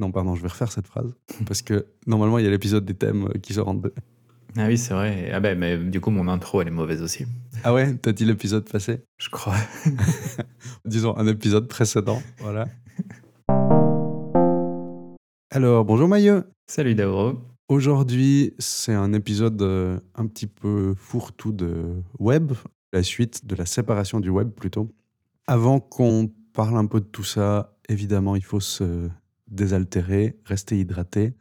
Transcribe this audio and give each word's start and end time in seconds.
Non, 0.00 0.10
pardon, 0.10 0.34
je 0.34 0.40
vais 0.40 0.48
refaire 0.48 0.72
cette 0.72 0.86
phrase. 0.86 1.14
Parce 1.46 1.60
que 1.60 1.84
normalement, 2.06 2.38
il 2.38 2.44
y 2.46 2.48
a 2.48 2.50
l'épisode 2.50 2.86
des 2.86 2.94
thèmes 2.94 3.26
euh, 3.26 3.38
qui 3.38 3.52
sort 3.52 3.68
en 3.68 3.74
deux. 3.74 3.92
Ah 4.56 4.66
oui, 4.66 4.78
c'est 4.78 4.94
vrai. 4.94 5.30
Ah 5.30 5.40
ben, 5.40 5.58
mais 5.58 5.76
du 5.76 6.00
coup, 6.00 6.10
mon 6.10 6.26
intro, 6.26 6.62
elle 6.62 6.68
est 6.68 6.72
mauvaise 6.72 7.02
aussi. 7.02 7.26
Ah 7.64 7.74
ouais? 7.74 7.94
T'as 7.96 8.12
dit 8.12 8.24
l'épisode 8.24 8.66
passé? 8.66 9.04
Je 9.18 9.28
crois. 9.28 9.56
Disons 10.86 11.14
un 11.18 11.26
épisode 11.26 11.68
précédent. 11.68 12.22
Voilà. 12.38 12.66
Alors, 15.50 15.84
bonjour 15.84 16.08
Maillot. 16.08 16.44
Salut 16.66 16.94
Dauro. 16.94 17.38
Aujourd'hui, 17.68 18.54
c'est 18.58 18.94
un 18.94 19.12
épisode 19.12 19.60
euh, 19.60 20.00
un 20.14 20.26
petit 20.26 20.46
peu 20.46 20.94
fourre-tout 20.96 21.52
de 21.52 22.02
web, 22.18 22.52
la 22.94 23.02
suite 23.02 23.44
de 23.44 23.54
la 23.54 23.66
séparation 23.66 24.18
du 24.18 24.30
web 24.30 24.48
plutôt. 24.48 24.90
Avant 25.46 25.78
qu'on 25.78 26.30
parle 26.54 26.78
un 26.78 26.86
peu 26.86 27.00
de 27.00 27.06
tout 27.06 27.22
ça, 27.22 27.76
évidemment, 27.90 28.34
il 28.34 28.44
faut 28.44 28.60
se 28.60 29.10
désaltérer, 29.50 30.38
rester 30.44 30.78
hydraté. 30.78 31.34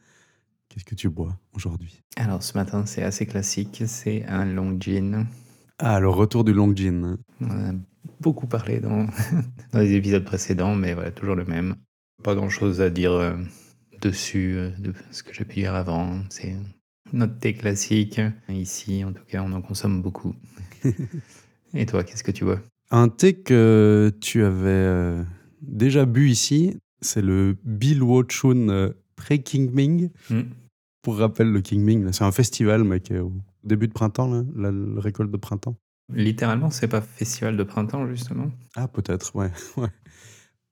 Qu'est-ce 0.68 0.86
que 0.86 0.96
tu 0.96 1.10
bois 1.10 1.40
aujourd'hui? 1.54 2.02
Alors 2.16 2.44
ce 2.44 2.58
matin, 2.58 2.86
c'est 2.86 3.04
assez 3.04 3.26
classique, 3.26 3.84
c'est 3.88 4.26
un 4.26 4.46
long 4.46 4.78
gin. 4.80 5.28
Ah, 5.80 6.00
le 6.00 6.10
retour 6.10 6.44
du 6.44 6.54
long 6.54 6.76
gin. 6.76 7.18
On 7.42 7.50
a 7.50 7.74
beaucoup 8.20 8.48
parlé 8.48 8.80
dans, 8.80 9.08
dans 9.72 9.80
les 9.80 9.94
épisodes 9.94 10.24
précédents, 10.24 10.76
mais 10.76 10.94
voilà, 10.94 11.12
toujours 11.12 11.36
le 11.36 11.46
même. 11.46 11.76
Pas 12.24 12.36
grand-chose 12.36 12.82
à 12.82 12.90
dire 12.90 13.14
euh, 13.14 13.36
dessus 14.02 14.56
euh, 14.58 14.70
de 14.78 14.94
ce 15.12 15.24
que 15.24 15.34
j'ai 15.34 15.46
pu 15.46 15.62
dire 15.62 15.74
avant. 15.74 16.20
C'est 16.30 16.56
notre 17.14 17.38
thé 17.40 17.54
classique. 17.54 18.22
Ici, 18.50 19.04
en 19.04 19.14
tout 19.14 19.24
cas, 19.26 19.44
on 19.44 19.54
en 19.54 19.62
consomme 19.62 20.02
beaucoup. 20.02 20.36
Et 21.74 21.86
toi, 21.86 22.04
qu'est-ce 22.04 22.24
que 22.24 22.32
tu 22.32 22.46
bois? 22.46 22.60
Un 22.92 23.10
thé 23.10 23.34
que 23.34 24.12
tu 24.22 24.44
avais 24.44 24.68
euh, 24.68 25.24
déjà 25.62 26.06
bu 26.06 26.30
ici, 26.30 26.78
c'est 27.02 27.22
le 27.22 27.58
Bill 27.64 28.02
Chun 28.30 28.70
euh, 28.70 28.92
Pre-Kingming. 29.16 30.10
Hmm. 30.30 30.42
Pour 31.02 31.18
rappel, 31.18 31.52
le 31.52 31.62
Kingming, 31.62 32.12
c'est 32.12 32.24
un 32.24 32.32
festival, 32.32 32.84
mec, 32.84 33.12
au 33.12 33.32
début 33.64 33.88
de 33.88 33.94
printemps, 33.94 34.28
là, 34.28 34.44
la, 34.56 34.72
la 34.72 35.02
récolte 35.02 35.32
de 35.32 35.38
printemps. 35.38 35.78
Littéralement, 36.14 36.70
c'est 36.72 36.88
pas 36.88 37.02
festival 37.02 37.56
de 37.56 37.64
printemps, 37.64 38.08
justement 38.08 38.52
Ah, 38.76 38.88
peut-être, 38.88 39.36
ouais. 39.36 39.52
ouais. 39.78 39.90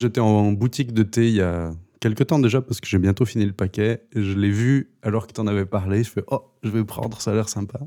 J'étais 0.02 0.20
en 0.20 0.52
boutique 0.52 0.94
de 0.94 1.04
thé 1.04 1.28
il 1.28 1.36
y 1.36 1.42
a 1.42 1.74
quelques 2.00 2.28
temps 2.28 2.40
déjà, 2.40 2.62
parce 2.62 2.80
que 2.82 2.88
j'ai 2.88 3.00
bientôt 3.00 3.26
fini 3.26 3.46
le 3.46 3.54
paquet. 3.54 4.08
Et 4.14 4.24
je 4.24 4.38
l'ai 4.38 4.52
vu 4.52 4.92
alors 5.02 5.28
que 5.28 5.34
tu 5.34 5.42
en 5.42 5.48
avais 5.48 5.66
parlé. 5.66 6.04
Je 6.04 6.10
fais, 6.10 6.24
oh, 6.28 6.54
je 6.64 6.70
vais 6.70 6.84
prendre, 6.84 7.22
ça 7.22 7.32
a 7.32 7.36
l'air 7.36 7.50
sympa. 7.50 7.80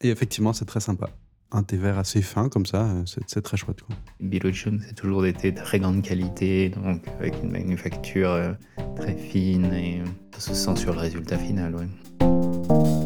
Et 0.00 0.08
effectivement, 0.10 0.52
c'est 0.52 0.64
très 0.64 0.80
sympa. 0.80 1.10
Un 1.56 1.62
thé 1.62 1.76
vert 1.76 1.98
assez 1.98 2.20
fin, 2.20 2.48
comme 2.48 2.66
ça, 2.66 2.82
euh, 2.82 3.04
c'est 3.06 3.40
très 3.40 3.56
chouette. 3.56 3.80
Quoi. 3.82 3.94
Bilochun, 4.18 4.78
c'est 4.84 4.96
toujours 4.96 5.22
des 5.22 5.32
thés 5.32 5.52
de 5.52 5.60
très 5.60 5.78
grande 5.78 6.02
qualité, 6.02 6.70
donc 6.70 7.06
avec 7.20 7.34
une 7.44 7.52
manufacture 7.52 8.30
euh, 8.30 8.52
très 8.96 9.14
fine 9.14 9.72
et 9.72 10.02
ça 10.32 10.40
se 10.40 10.54
sent 10.54 10.74
sur 10.74 10.92
le 10.92 10.98
résultat 10.98 11.38
final. 11.38 11.76
Ouais. 11.76 13.03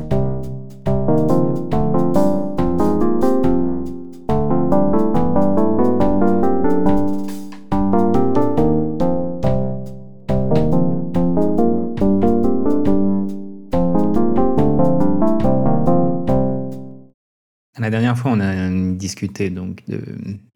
Dernière 18.09 18.23
fois, 18.23 18.33
on 18.33 18.41
a 18.41 18.95
discuté 18.95 19.51
donc 19.51 19.83
de 19.87 20.01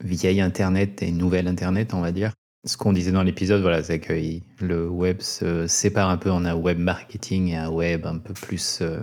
vieil 0.02 0.40
Internet 0.40 1.02
et 1.02 1.12
nouvel 1.12 1.46
Internet, 1.46 1.92
on 1.92 2.00
va 2.00 2.10
dire. 2.10 2.32
Ce 2.64 2.78
qu'on 2.78 2.94
disait 2.94 3.12
dans 3.12 3.22
l'épisode, 3.22 3.60
voilà, 3.60 3.82
c'est 3.82 3.98
que 3.98 4.14
le 4.60 4.88
web 4.88 5.20
se 5.20 5.66
sépare 5.66 6.08
un 6.08 6.16
peu 6.16 6.30
en 6.30 6.46
un 6.46 6.54
web 6.54 6.78
marketing 6.78 7.48
et 7.48 7.56
un 7.56 7.68
web 7.68 8.06
un 8.06 8.16
peu 8.16 8.32
plus 8.32 8.78
euh, 8.80 9.02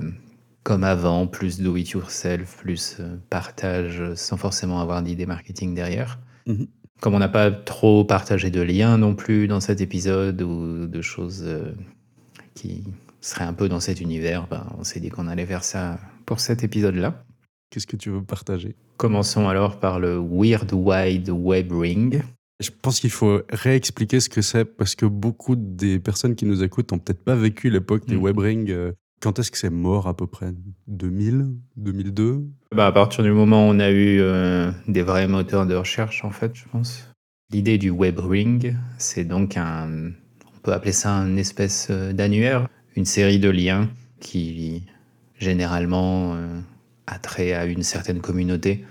comme 0.64 0.84
avant, 0.84 1.28
plus 1.28 1.62
do 1.62 1.78
it 1.78 1.92
yourself, 1.92 2.58
plus 2.58 2.98
euh, 3.00 3.18
partage 3.30 4.02
sans 4.16 4.38
forcément 4.38 4.82
avoir 4.82 5.04
d'idée 5.04 5.28
marketing 5.28 5.76
derrière. 5.76 6.18
Mhm. 6.48 6.66
Comme 7.02 7.14
on 7.14 7.20
n'a 7.20 7.30
pas 7.30 7.52
trop 7.52 8.04
partagé 8.04 8.50
de 8.50 8.62
liens 8.62 8.98
non 8.98 9.14
plus 9.14 9.48
dans 9.48 9.60
cet 9.60 9.80
épisode 9.80 10.42
ou 10.42 10.88
de 10.88 11.02
choses 11.04 11.44
euh, 11.46 11.72
qui 12.56 12.84
seraient 13.22 13.46
un 13.46 13.54
peu 13.54 13.70
dans 13.70 13.80
cet 13.80 14.02
univers, 14.02 14.48
ben, 14.48 14.66
on 14.80 14.84
s'est 14.84 15.00
dit 15.00 15.10
qu'on 15.10 15.28
allait 15.28 15.46
faire 15.46 15.64
ça 15.64 16.00
pour 16.26 16.40
cet 16.40 16.64
épisode-là. 16.64 17.24
Qu'est-ce 17.70 17.88
que 17.88 17.96
tu 17.98 18.10
veux 18.10 18.24
partager? 18.24 18.76
Commençons 18.98 19.48
alors 19.48 19.80
par 19.80 20.00
le 20.00 20.18
Weird 20.18 20.72
Wide 20.74 21.30
Web 21.30 21.72
Ring. 21.72 22.24
Je 22.60 22.72
pense 22.82 23.00
qu'il 23.00 23.12
faut 23.12 23.42
réexpliquer 23.50 24.20
ce 24.20 24.28
que 24.28 24.42
c'est, 24.42 24.66
parce 24.66 24.96
que 24.96 25.06
beaucoup 25.06 25.56
des 25.56 26.00
personnes 26.00 26.36
qui 26.36 26.46
nous 26.46 26.64
écoutent 26.64 26.92
n'ont 26.92 27.00
peut-être 27.00 27.24
pas 27.24 27.36
vécu 27.36 27.70
l'époque 27.70 28.06
des 28.08 28.16
Mhm. 28.16 28.22
web 28.22 28.38
rings. 28.40 28.70
euh, 28.72 28.92
Quand 29.22 29.38
est-ce 29.38 29.52
que 29.52 29.58
c'est 29.58 29.70
mort 29.70 30.08
à 30.08 30.16
peu 30.16 30.28
près? 30.28 30.54
2000 30.88 31.48
2002 31.76 32.42
Bah, 32.74 32.88
à 32.88 32.92
partir 32.94 33.24
du 33.24 33.32
moment 33.32 33.68
où 33.68 33.72
on 33.72 33.80
a 33.80 33.90
eu 33.92 34.20
euh, 34.22 34.72
des 34.88 35.02
vrais 35.04 35.28
moteurs 35.28 35.66
de 35.68 35.76
recherche, 35.76 36.24
en 36.24 36.32
fait, 36.32 36.52
je 36.56 36.64
pense. 36.72 37.06
L'idée 37.52 37.78
du 37.78 37.90
Web 37.90 38.18
Ring, 38.20 38.76
c'est 38.98 39.26
donc 39.26 39.58
un. 39.58 40.12
On 40.56 40.60
peut 40.64 40.72
appeler 40.74 40.92
ça 40.94 41.12
une 41.16 41.38
espèce 41.38 41.88
euh, 41.92 42.14
d'annuaire, 42.14 42.68
une 42.96 43.06
série 43.06 43.40
de 43.40 43.50
liens 43.50 43.90
qui, 44.22 44.84
généralement, 45.38 46.36
euh, 46.36 46.60
a 47.10 47.20
trait 47.20 47.54
à 47.54 47.66
une 47.66 47.84
certaine 47.84 48.22
communauté. 48.22 48.86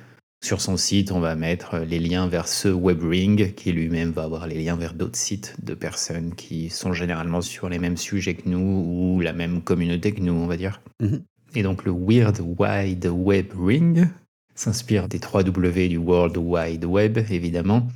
Sur 0.45 0.61
son 0.61 0.77
site, 0.77 1.11
on 1.11 1.19
va 1.19 1.35
mettre 1.35 1.79
les 1.79 1.99
liens 1.99 2.29
vers 2.29 2.47
ce 2.47 2.69
web 2.69 3.03
ring 3.03 3.55
qui 3.55 3.73
lui-même 3.73 4.13
va 4.13 4.23
avoir 4.25 4.47
les 4.47 4.63
liens 4.63 4.77
vers 4.77 4.95
d'autres 4.95 5.19
sites 5.19 5.57
de 5.63 5.75
personnes 5.75 6.35
qui 6.35 6.71
sont 6.71 6.93
généralement 6.93 7.41
sur 7.41 7.69
les 7.69 7.81
mêmes 7.81 7.97
sujets 7.97 8.35
que 8.35 8.49
nous 8.49 9.17
ou 9.17 9.21
la 9.21 9.33
même 9.33 9.63
communauté 9.63 10.13
que 10.13 10.21
nous, 10.21 10.33
on 10.33 10.47
va 10.47 10.57
dire. 10.57 10.81
Mhm. 11.01 11.23
Et 11.55 11.63
donc 11.63 11.85
le 11.85 11.93
Weird 11.93 12.41
Wide 12.41 13.07
Web 13.07 13.53
Ring 13.59 14.09
s'inspire 14.55 15.09
des 15.09 15.19
3 15.19 15.43
W 15.45 15.89
du 15.89 15.97
World 15.97 16.37
Wide 16.37 16.85
Web, 16.85 17.19
évidemment. 17.31 17.89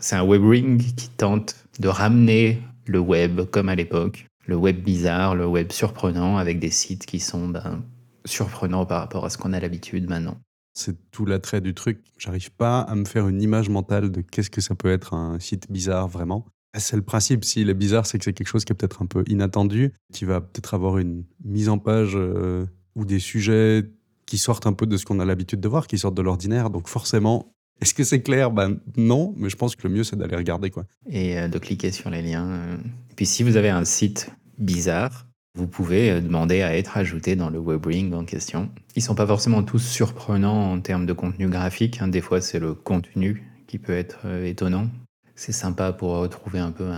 C'est 0.00 0.16
un 0.16 0.22
web 0.22 0.44
ring 0.44 0.80
qui 0.94 1.08
tente 1.08 1.56
de 1.80 1.88
ramener 1.88 2.62
le 2.86 3.00
web 3.00 3.42
comme 3.50 3.68
à 3.68 3.74
l'époque, 3.74 4.26
le 4.46 4.56
web 4.56 4.80
bizarre, 4.82 5.34
le 5.34 5.46
web 5.46 5.72
surprenant, 5.72 6.36
avec 6.36 6.60
des 6.60 6.70
sites 6.70 7.06
qui 7.06 7.18
sont 7.18 7.48
ben, 7.48 7.82
surprenants 8.28 8.86
par 8.86 9.00
rapport 9.00 9.24
à 9.24 9.30
ce 9.30 9.38
qu'on 9.38 9.52
a 9.52 9.60
l'habitude 9.60 10.08
maintenant. 10.08 10.38
C'est 10.74 11.10
tout 11.10 11.24
l'attrait 11.26 11.60
du 11.60 11.74
truc. 11.74 12.04
J'arrive 12.18 12.52
pas 12.52 12.80
à 12.80 12.94
me 12.94 13.04
faire 13.04 13.26
une 13.28 13.42
image 13.42 13.68
mentale 13.68 14.10
de 14.12 14.20
qu'est-ce 14.20 14.50
que 14.50 14.60
ça 14.60 14.74
peut 14.76 14.90
être 14.92 15.14
un 15.14 15.40
site 15.40 15.70
bizarre 15.72 16.06
vraiment. 16.06 16.46
C'est 16.76 16.96
le 16.96 17.02
principe, 17.02 17.44
s'il 17.44 17.70
est 17.70 17.74
bizarre, 17.74 18.06
c'est 18.06 18.18
que 18.18 18.24
c'est 18.24 18.32
quelque 18.34 18.46
chose 18.46 18.64
qui 18.64 18.72
est 18.72 18.76
peut-être 18.76 19.02
un 19.02 19.06
peu 19.06 19.24
inattendu, 19.26 19.92
qui 20.12 20.24
va 20.24 20.40
peut-être 20.40 20.74
avoir 20.74 20.98
une 20.98 21.24
mise 21.44 21.68
en 21.68 21.78
page 21.78 22.12
euh, 22.14 22.66
ou 22.94 23.04
des 23.04 23.18
sujets 23.18 23.90
qui 24.26 24.38
sortent 24.38 24.66
un 24.66 24.74
peu 24.74 24.86
de 24.86 24.96
ce 24.96 25.04
qu'on 25.06 25.18
a 25.18 25.24
l'habitude 25.24 25.60
de 25.60 25.68
voir, 25.68 25.86
qui 25.86 25.98
sortent 25.98 26.14
de 26.14 26.22
l'ordinaire. 26.22 26.68
Donc 26.70 26.86
forcément, 26.86 27.50
est-ce 27.80 27.94
que 27.94 28.04
c'est 28.04 28.20
clair? 28.22 28.50
Ben 28.52 28.78
non, 28.96 29.34
mais 29.36 29.48
je 29.48 29.56
pense 29.56 29.74
que 29.74 29.88
le 29.88 29.94
mieux 29.94 30.04
c'est 30.04 30.16
d'aller 30.16 30.36
regarder 30.36 30.70
quoi. 30.70 30.84
et 31.08 31.38
euh, 31.38 31.48
de 31.48 31.58
cliquer 31.58 31.90
sur 31.90 32.10
les 32.10 32.22
liens. 32.22 32.46
euh. 32.46 32.76
Puis 33.16 33.24
si 33.26 33.42
vous 33.42 33.56
avez 33.56 33.70
un 33.70 33.84
site 33.84 34.30
bizarre, 34.58 35.26
vous 35.58 35.66
pouvez 35.66 36.10
euh, 36.10 36.20
demander 36.20 36.62
à 36.62 36.76
être 36.76 36.96
ajouté 36.96 37.34
dans 37.34 37.50
le 37.50 37.58
web 37.58 37.84
ring 37.84 38.14
en 38.14 38.24
question. 38.24 38.70
Ils 38.94 39.02
sont 39.02 39.16
pas 39.16 39.26
forcément 39.26 39.64
tous 39.64 39.80
surprenants 39.80 40.70
en 40.72 40.80
termes 40.80 41.04
de 41.04 41.12
contenu 41.12 41.48
graphique. 41.48 42.00
hein. 42.00 42.06
Des 42.06 42.20
fois, 42.20 42.40
c'est 42.40 42.60
le 42.60 42.74
contenu 42.74 43.42
qui 43.66 43.78
peut 43.78 43.92
être 43.92 44.20
euh, 44.24 44.46
étonnant. 44.46 44.86
C'est 45.34 45.52
sympa 45.52 45.92
pour 45.92 46.10
retrouver 46.10 46.60
un 46.60 46.70
peu 46.70 46.88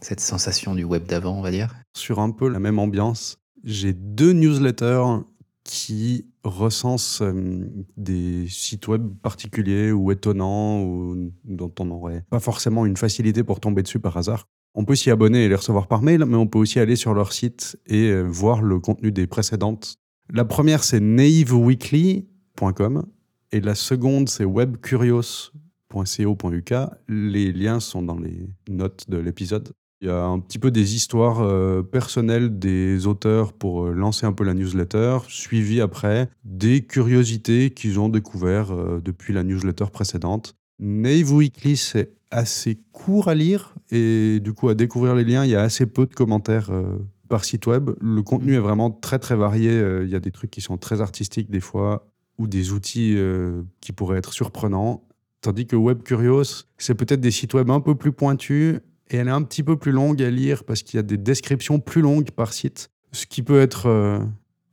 cette 0.00 0.20
sensation 0.20 0.74
du 0.74 0.84
web 0.84 1.04
d'avant, 1.06 1.38
on 1.38 1.42
va 1.42 1.50
dire. 1.50 1.74
Sur 1.96 2.18
un 2.20 2.30
peu 2.30 2.48
la 2.48 2.58
même 2.58 2.78
ambiance, 2.78 3.38
j'ai 3.64 3.92
deux 3.92 4.32
newsletters 4.32 5.22
qui 5.62 6.26
recensent 6.44 7.22
euh, 7.22 7.68
des 7.96 8.46
sites 8.48 8.86
web 8.86 9.08
particuliers 9.22 9.90
ou 9.90 10.12
étonnants 10.12 10.82
ou 10.82 11.32
dont 11.44 11.72
on 11.80 11.84
n'aurait 11.86 12.24
pas 12.30 12.40
forcément 12.40 12.86
une 12.86 12.96
facilité 12.96 13.42
pour 13.42 13.58
tomber 13.58 13.82
dessus 13.82 13.98
par 13.98 14.16
hasard. 14.16 14.46
On 14.76 14.84
peut 14.84 14.94
s'y 14.94 15.10
abonner 15.10 15.44
et 15.44 15.48
les 15.48 15.56
recevoir 15.56 15.88
par 15.88 16.02
mail, 16.02 16.24
mais 16.26 16.36
on 16.36 16.46
peut 16.46 16.58
aussi 16.58 16.78
aller 16.78 16.96
sur 16.96 17.14
leur 17.14 17.32
site 17.32 17.78
et 17.86 18.10
euh, 18.10 18.22
voir 18.22 18.60
le 18.62 18.78
contenu 18.78 19.10
des 19.10 19.26
précédentes. 19.26 19.96
La 20.32 20.44
première, 20.44 20.84
c'est 20.84 21.00
naiveweekly.com 21.00 23.06
et 23.52 23.60
la 23.60 23.74
seconde, 23.74 24.28
c'est 24.28 24.44
webcurios.co.uk. 24.44 26.74
Les 27.08 27.52
liens 27.52 27.80
sont 27.80 28.02
dans 28.02 28.18
les 28.18 28.50
notes 28.68 29.08
de 29.08 29.16
l'épisode. 29.16 29.72
Il 30.02 30.08
y 30.08 30.10
a 30.10 30.26
un 30.26 30.40
petit 30.40 30.58
peu 30.58 30.70
des 30.70 30.94
histoires 30.94 31.40
euh, 31.40 31.82
personnelles 31.82 32.58
des 32.58 33.06
auteurs 33.06 33.54
pour 33.54 33.86
euh, 33.86 33.92
lancer 33.92 34.26
un 34.26 34.34
peu 34.34 34.44
la 34.44 34.52
newsletter, 34.52 35.20
suivi 35.28 35.80
après 35.80 36.28
des 36.44 36.82
curiosités 36.82 37.70
qu'ils 37.70 37.98
ont 37.98 38.10
découvert 38.10 38.72
euh, 38.72 39.00
depuis 39.02 39.32
la 39.32 39.42
newsletter 39.42 39.86
précédente. 39.90 40.54
Naive 40.78 41.32
Weekly, 41.32 41.78
c'est 41.78 42.12
assez 42.30 42.78
court 42.92 43.28
à 43.28 43.34
lire 43.34 43.74
et 43.90 44.40
du 44.40 44.52
coup 44.52 44.68
à 44.68 44.74
découvrir 44.74 45.14
les 45.14 45.24
liens, 45.24 45.44
il 45.44 45.50
y 45.50 45.56
a 45.56 45.62
assez 45.62 45.86
peu 45.86 46.06
de 46.06 46.14
commentaires 46.14 46.70
euh, 46.70 46.98
par 47.28 47.44
site 47.44 47.66
web. 47.66 47.90
Le 48.00 48.22
contenu 48.22 48.54
est 48.54 48.60
vraiment 48.60 48.90
très 48.90 49.18
très 49.18 49.36
varié. 49.36 49.70
Euh, 49.70 50.04
Il 50.04 50.10
y 50.10 50.16
a 50.16 50.20
des 50.20 50.32
trucs 50.32 50.50
qui 50.50 50.60
sont 50.60 50.76
très 50.76 51.00
artistiques 51.00 51.50
des 51.50 51.60
fois 51.60 52.08
ou 52.38 52.46
des 52.46 52.72
outils 52.72 53.14
euh, 53.16 53.62
qui 53.80 53.92
pourraient 53.92 54.18
être 54.18 54.32
surprenants. 54.32 55.04
Tandis 55.40 55.66
que 55.66 55.76
Web 55.76 56.02
Curios, 56.02 56.64
c'est 56.78 56.94
peut-être 56.94 57.20
des 57.20 57.30
sites 57.30 57.54
web 57.54 57.70
un 57.70 57.80
peu 57.80 57.94
plus 57.94 58.12
pointus 58.12 58.80
et 59.10 59.16
elle 59.16 59.28
est 59.28 59.32
un 59.32 59.42
petit 59.42 59.62
peu 59.62 59.76
plus 59.76 59.92
longue 59.92 60.22
à 60.22 60.30
lire 60.30 60.64
parce 60.64 60.82
qu'il 60.82 60.96
y 60.96 61.00
a 61.00 61.04
des 61.04 61.18
descriptions 61.18 61.78
plus 61.78 62.02
longues 62.02 62.30
par 62.32 62.52
site, 62.52 62.90
ce 63.12 63.26
qui 63.26 63.42
peut 63.42 63.60
être 63.60 63.86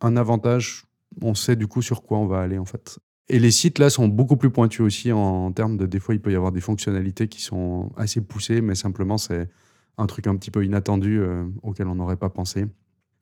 un 0.02 0.18
avantage. 0.18 0.86
On 1.22 1.36
sait 1.36 1.56
du 1.56 1.68
coup 1.68 1.84
sur 1.84 2.02
quoi 2.02 2.18
on 2.18 2.26
va 2.26 2.40
aller 2.40 2.58
en 2.58 2.66
fait. 2.66 2.98
Et 3.30 3.40
les 3.40 3.52
sites 3.52 3.80
là 3.80 3.90
sont 3.90 4.08
beaucoup 4.08 4.36
plus 4.36 4.50
pointus 4.50 4.82
aussi 4.82 5.12
en, 5.12 5.52
termes 5.52 5.78
de. 5.78 5.86
Des 5.86 6.00
fois, 6.00 6.14
il 6.14 6.22
peut 6.22 6.32
y 6.32 6.36
avoir 6.36 6.52
des 6.52 6.62
fonctionnalités 6.62 7.28
qui 7.28 7.42
sont 7.42 7.92
assez 7.96 8.22
poussées, 8.22 8.62
mais 8.62 8.76
simplement 8.76 9.18
c'est 9.18 9.50
un 9.98 10.08
truc 10.08 10.28
un 10.28 10.36
petit 10.36 10.52
peu 10.52 10.66
inattendu 10.66 11.20
euh, 11.20 11.46
auquel 11.62 11.88
on 11.88 11.96
n'aurait 11.96 12.18
pas 12.18 12.30
pensé. 12.30 12.66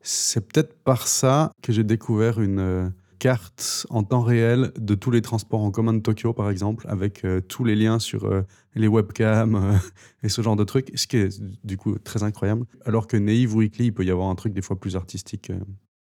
C'est 0.01 0.47
peut-être 0.47 0.73
par 0.83 1.07
ça 1.07 1.51
que 1.61 1.71
j'ai 1.71 1.83
découvert 1.83 2.41
une 2.41 2.59
euh, 2.59 2.89
carte 3.19 3.85
en 3.91 4.03
temps 4.03 4.21
réel 4.21 4.71
de 4.79 4.95
tous 4.95 5.11
les 5.11 5.21
transports 5.21 5.61
en 5.61 5.69
commun 5.69 5.93
de 5.93 5.99
Tokyo, 5.99 6.33
par 6.33 6.49
exemple, 6.49 6.85
avec 6.89 7.23
euh, 7.23 7.39
tous 7.39 7.63
les 7.63 7.75
liens 7.75 7.99
sur 7.99 8.27
les 8.73 8.87
webcams 8.87 9.79
et 10.23 10.29
ce 10.29 10.41
genre 10.41 10.55
de 10.55 10.63
trucs, 10.63 10.91
ce 10.95 11.05
qui 11.05 11.17
est 11.17 11.41
du 11.63 11.77
coup 11.77 11.99
très 11.99 12.23
incroyable. 12.23 12.65
Alors 12.85 13.05
que 13.05 13.17
Naive 13.17 13.55
Weekly, 13.55 13.87
il 13.87 13.93
peut 13.93 14.05
y 14.05 14.09
avoir 14.09 14.29
un 14.29 14.35
truc 14.35 14.53
des 14.53 14.63
fois 14.63 14.79
plus 14.79 14.95
artistique. 14.95 15.51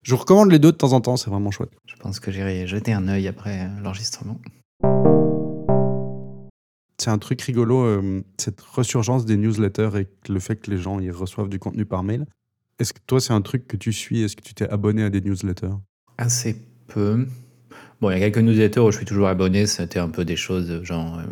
Je 0.06 0.12
vous 0.12 0.18
recommande 0.18 0.52
les 0.52 0.60
deux 0.60 0.70
de 0.70 0.76
temps 0.76 0.92
en 0.92 1.00
temps, 1.00 1.16
c'est 1.16 1.30
vraiment 1.30 1.50
chouette. 1.50 1.72
Je 1.84 1.96
pense 1.96 2.20
que 2.20 2.30
j'irai 2.30 2.64
jeter 2.68 2.92
un 2.92 3.08
œil 3.08 3.26
après 3.26 3.68
l'enregistrement. 3.82 4.40
C'est 6.96 7.10
un 7.10 7.18
truc 7.18 7.42
rigolo, 7.42 7.82
euh, 7.82 8.22
cette 8.38 8.60
resurgence 8.60 9.26
des 9.26 9.36
newsletters 9.36 9.90
et 9.96 10.06
le 10.30 10.38
fait 10.38 10.54
que 10.54 10.70
les 10.70 10.78
gens 10.78 11.00
y 11.00 11.10
reçoivent 11.10 11.48
du 11.48 11.58
contenu 11.58 11.86
par 11.86 12.04
mail. 12.04 12.24
Est-ce 12.78 12.92
que 12.92 13.00
toi, 13.04 13.20
c'est 13.20 13.32
un 13.32 13.42
truc 13.42 13.66
que 13.66 13.76
tu 13.76 13.92
suis? 13.92 14.22
Est-ce 14.22 14.36
que 14.36 14.42
tu 14.42 14.54
t'es 14.54 14.68
abonné 14.68 15.02
à 15.02 15.10
des 15.10 15.20
newsletters? 15.20 15.74
Assez 16.18 16.56
peu. 16.86 17.26
Bon, 18.00 18.08
il 18.08 18.12
y 18.12 18.22
a 18.22 18.30
quelques 18.30 18.44
newsletters 18.46 18.78
où 18.78 18.92
je 18.92 18.98
suis 18.98 19.06
toujours 19.06 19.26
abonné. 19.26 19.66
C'était 19.66 19.98
un 19.98 20.10
peu 20.10 20.24
des 20.24 20.36
choses 20.36 20.84
genre 20.84 21.18
euh, 21.18 21.24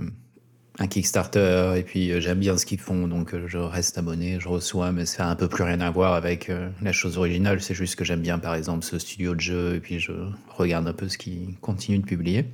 un 0.78 0.86
Kickstarter 0.86 1.74
et 1.76 1.82
puis 1.82 2.10
euh, 2.10 2.20
j'aime 2.20 2.40
bien 2.40 2.56
ce 2.56 2.66
qu'ils 2.66 2.80
font 2.80 3.06
donc 3.06 3.34
je 3.46 3.58
reste 3.58 3.98
abonné, 3.98 4.38
je 4.40 4.48
reçois, 4.48 4.92
mais 4.92 5.06
ça 5.06 5.26
a 5.26 5.30
un 5.30 5.36
peu 5.36 5.48
plus 5.48 5.64
rien 5.64 5.80
à 5.80 5.90
voir 5.90 6.14
avec 6.14 6.50
la 6.82 6.92
chose 6.92 7.18
originale. 7.18 7.60
C'est 7.60 7.74
juste 7.74 7.96
que 7.96 8.04
j'aime 8.04 8.20
bien 8.20 8.38
par 8.38 8.54
exemple 8.54 8.84
ce 8.84 8.98
studio 8.98 9.34
de 9.34 9.40
jeu 9.40 9.74
et 9.76 9.80
puis 9.80 10.00
je 10.00 10.12
regarde 10.56 10.86
un 10.88 10.92
peu 10.92 11.08
ce 11.08 11.18
qu'ils 11.18 11.56
continuent 11.60 12.00
de 12.00 12.06
publier. 12.06 12.46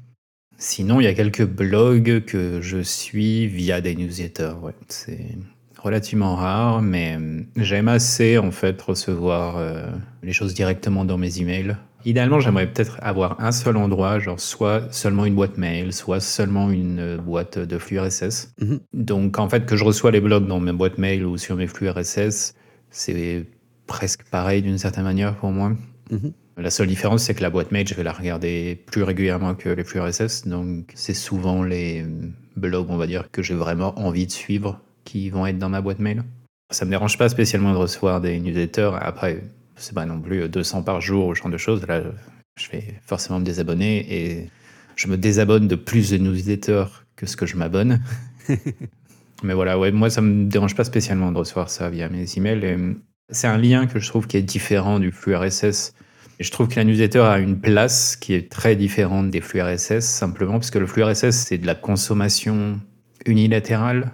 Sinon, 0.62 1.00
il 1.00 1.04
y 1.04 1.06
a 1.06 1.14
quelques 1.14 1.46
blogs 1.46 2.22
que 2.26 2.60
je 2.60 2.82
suis 2.82 3.46
via 3.46 3.80
des 3.80 3.94
newsletters. 3.94 4.52
C'est 4.88 5.38
relativement 5.78 6.36
rare, 6.36 6.82
mais 6.82 7.16
euh, 7.18 7.40
j'aime 7.56 7.88
assez 7.88 8.36
en 8.36 8.50
fait 8.50 8.80
recevoir 8.82 9.56
euh, 9.56 9.86
les 10.22 10.34
choses 10.34 10.52
directement 10.52 11.06
dans 11.06 11.16
mes 11.16 11.40
emails. 11.40 11.76
Idéalement, 12.04 12.40
j'aimerais 12.40 12.66
peut-être 12.66 12.98
avoir 13.02 13.40
un 13.40 13.52
seul 13.52 13.76
endroit, 13.76 14.18
genre 14.18 14.40
soit 14.40 14.92
seulement 14.92 15.24
une 15.24 15.34
boîte 15.34 15.58
mail, 15.58 15.92
soit 15.92 16.20
seulement 16.20 16.70
une 16.70 16.98
euh, 16.98 17.16
boîte 17.18 17.58
de 17.58 17.78
flux 17.78 17.98
RSS. 17.98 18.54
Mhm. 18.60 18.80
Donc 18.92 19.38
en 19.38 19.48
fait, 19.48 19.66
que 19.66 19.76
je 19.76 19.84
reçois 19.84 20.10
les 20.10 20.20
blogs 20.20 20.46
dans 20.46 20.60
mes 20.60 20.72
boîtes 20.72 20.98
mail 20.98 21.24
ou 21.24 21.36
sur 21.36 21.56
mes 21.56 21.66
flux 21.66 21.90
RSS, 21.90 22.54
c'est 22.90 23.46
presque 23.86 24.24
pareil 24.30 24.62
d'une 24.62 24.78
certaine 24.78 25.04
manière 25.04 25.36
pour 25.36 25.50
moi. 25.50 25.72
Mhm. 26.10 26.32
La 26.56 26.70
seule 26.70 26.88
différence, 26.88 27.22
c'est 27.22 27.34
que 27.34 27.42
la 27.42 27.50
boîte 27.50 27.72
mail, 27.72 27.88
je 27.88 27.94
vais 27.94 28.02
la 28.02 28.12
regarder 28.12 28.82
plus 28.86 29.02
régulièrement 29.02 29.54
que 29.54 29.70
les 29.70 29.84
flux 29.84 30.00
RSS. 30.00 30.46
Donc, 30.46 30.92
c'est 30.94 31.14
souvent 31.14 31.62
les 31.62 32.04
blogs, 32.56 32.90
on 32.90 32.98
va 32.98 33.06
dire, 33.06 33.30
que 33.30 33.42
j'ai 33.42 33.54
vraiment 33.54 33.98
envie 33.98 34.26
de 34.26 34.32
suivre 34.32 34.78
qui 35.04 35.30
vont 35.30 35.46
être 35.46 35.58
dans 35.58 35.70
ma 35.70 35.80
boîte 35.80 36.00
mail. 36.00 36.22
Ça 36.70 36.84
me 36.84 36.90
dérange 36.90 37.16
pas 37.16 37.28
spécialement 37.28 37.72
de 37.72 37.78
recevoir 37.78 38.20
des 38.20 38.38
newsletters. 38.38 38.90
Après, 39.00 39.42
c'est 39.80 39.94
pas 39.94 40.06
non 40.06 40.20
plus 40.20 40.48
200 40.48 40.82
par 40.82 41.00
jour 41.00 41.26
ou 41.26 41.34
ce 41.34 41.40
genre 41.42 41.50
de 41.50 41.58
choses. 41.58 41.86
Là, 41.86 42.02
je 42.56 42.70
vais 42.70 42.94
forcément 43.04 43.40
me 43.40 43.44
désabonner 43.44 44.06
et 44.08 44.50
je 44.96 45.08
me 45.08 45.16
désabonne 45.16 45.68
de 45.68 45.76
plus 45.76 46.10
de 46.10 46.18
newsletters 46.18 46.86
que 47.16 47.26
ce 47.26 47.36
que 47.36 47.46
je 47.46 47.56
m'abonne. 47.56 48.00
Mais 49.42 49.54
voilà, 49.54 49.78
ouais, 49.78 49.90
moi, 49.90 50.10
ça 50.10 50.20
me 50.20 50.44
dérange 50.44 50.74
pas 50.74 50.84
spécialement 50.84 51.32
de 51.32 51.38
recevoir 51.38 51.70
ça 51.70 51.88
via 51.88 52.08
mes 52.08 52.26
emails. 52.36 52.96
C'est 53.30 53.46
un 53.46 53.56
lien 53.56 53.86
que 53.86 53.98
je 53.98 54.08
trouve 54.08 54.26
qui 54.26 54.36
est 54.36 54.42
différent 54.42 54.98
du 54.98 55.12
flux 55.12 55.34
RSS 55.34 55.94
je 56.40 56.50
trouve 56.50 56.68
que 56.68 56.76
la 56.76 56.84
newsletter 56.84 57.20
a 57.20 57.38
une 57.38 57.60
place 57.60 58.16
qui 58.16 58.32
est 58.32 58.50
très 58.50 58.74
différente 58.74 59.30
des 59.30 59.42
flux 59.42 59.60
RSS, 59.60 60.00
simplement 60.00 60.54
parce 60.54 60.70
que 60.70 60.78
le 60.78 60.86
flux 60.86 61.04
RSS, 61.04 61.32
c'est 61.32 61.58
de 61.58 61.66
la 61.66 61.74
consommation 61.74 62.80
unilatérale. 63.26 64.10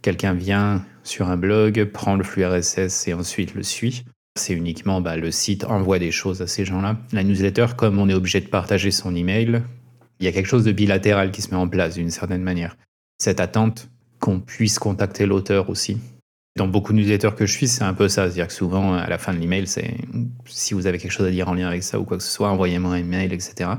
Quelqu'un 0.00 0.32
vient 0.32 0.84
sur 1.02 1.28
un 1.28 1.36
blog, 1.36 1.84
prend 1.86 2.14
le 2.14 2.22
flux 2.22 2.46
RSS 2.46 3.08
et 3.08 3.14
ensuite 3.14 3.54
le 3.54 3.64
suit. 3.64 4.04
C'est 4.38 4.52
uniquement 4.52 5.00
bah, 5.00 5.16
le 5.16 5.30
site 5.30 5.64
envoie 5.64 5.98
des 5.98 6.10
choses 6.10 6.42
à 6.42 6.46
ces 6.46 6.64
gens-là. 6.64 6.98
La 7.12 7.24
newsletter, 7.24 7.66
comme 7.76 7.98
on 7.98 8.08
est 8.08 8.14
obligé 8.14 8.40
de 8.40 8.48
partager 8.48 8.90
son 8.90 9.14
email, 9.14 9.62
il 10.20 10.26
y 10.26 10.28
a 10.28 10.32
quelque 10.32 10.46
chose 10.46 10.64
de 10.64 10.72
bilatéral 10.72 11.30
qui 11.30 11.42
se 11.42 11.50
met 11.50 11.56
en 11.56 11.68
place 11.68 11.94
d'une 11.94 12.10
certaine 12.10 12.42
manière. 12.42 12.76
Cette 13.18 13.40
attente 13.40 13.88
qu'on 14.20 14.40
puisse 14.40 14.78
contacter 14.78 15.26
l'auteur 15.26 15.70
aussi. 15.70 15.98
Dans 16.56 16.68
beaucoup 16.68 16.92
de 16.92 16.98
newsletters 16.98 17.34
que 17.36 17.44
je 17.44 17.52
suis, 17.52 17.68
c'est 17.68 17.84
un 17.84 17.92
peu 17.92 18.08
ça. 18.08 18.24
C'est-à-dire 18.24 18.46
que 18.46 18.52
souvent, 18.52 18.94
à 18.94 19.08
la 19.08 19.18
fin 19.18 19.34
de 19.34 19.38
l'email, 19.38 19.66
c'est 19.66 19.94
si 20.46 20.74
vous 20.74 20.86
avez 20.86 20.98
quelque 20.98 21.12
chose 21.12 21.26
à 21.26 21.30
dire 21.30 21.48
en 21.48 21.54
lien 21.54 21.68
avec 21.68 21.82
ça 21.82 22.00
ou 22.00 22.04
quoi 22.04 22.16
que 22.16 22.22
ce 22.22 22.30
soit, 22.30 22.48
envoyez-moi 22.48 22.92
un 22.92 22.98
email, 22.98 23.32
etc. 23.32 23.70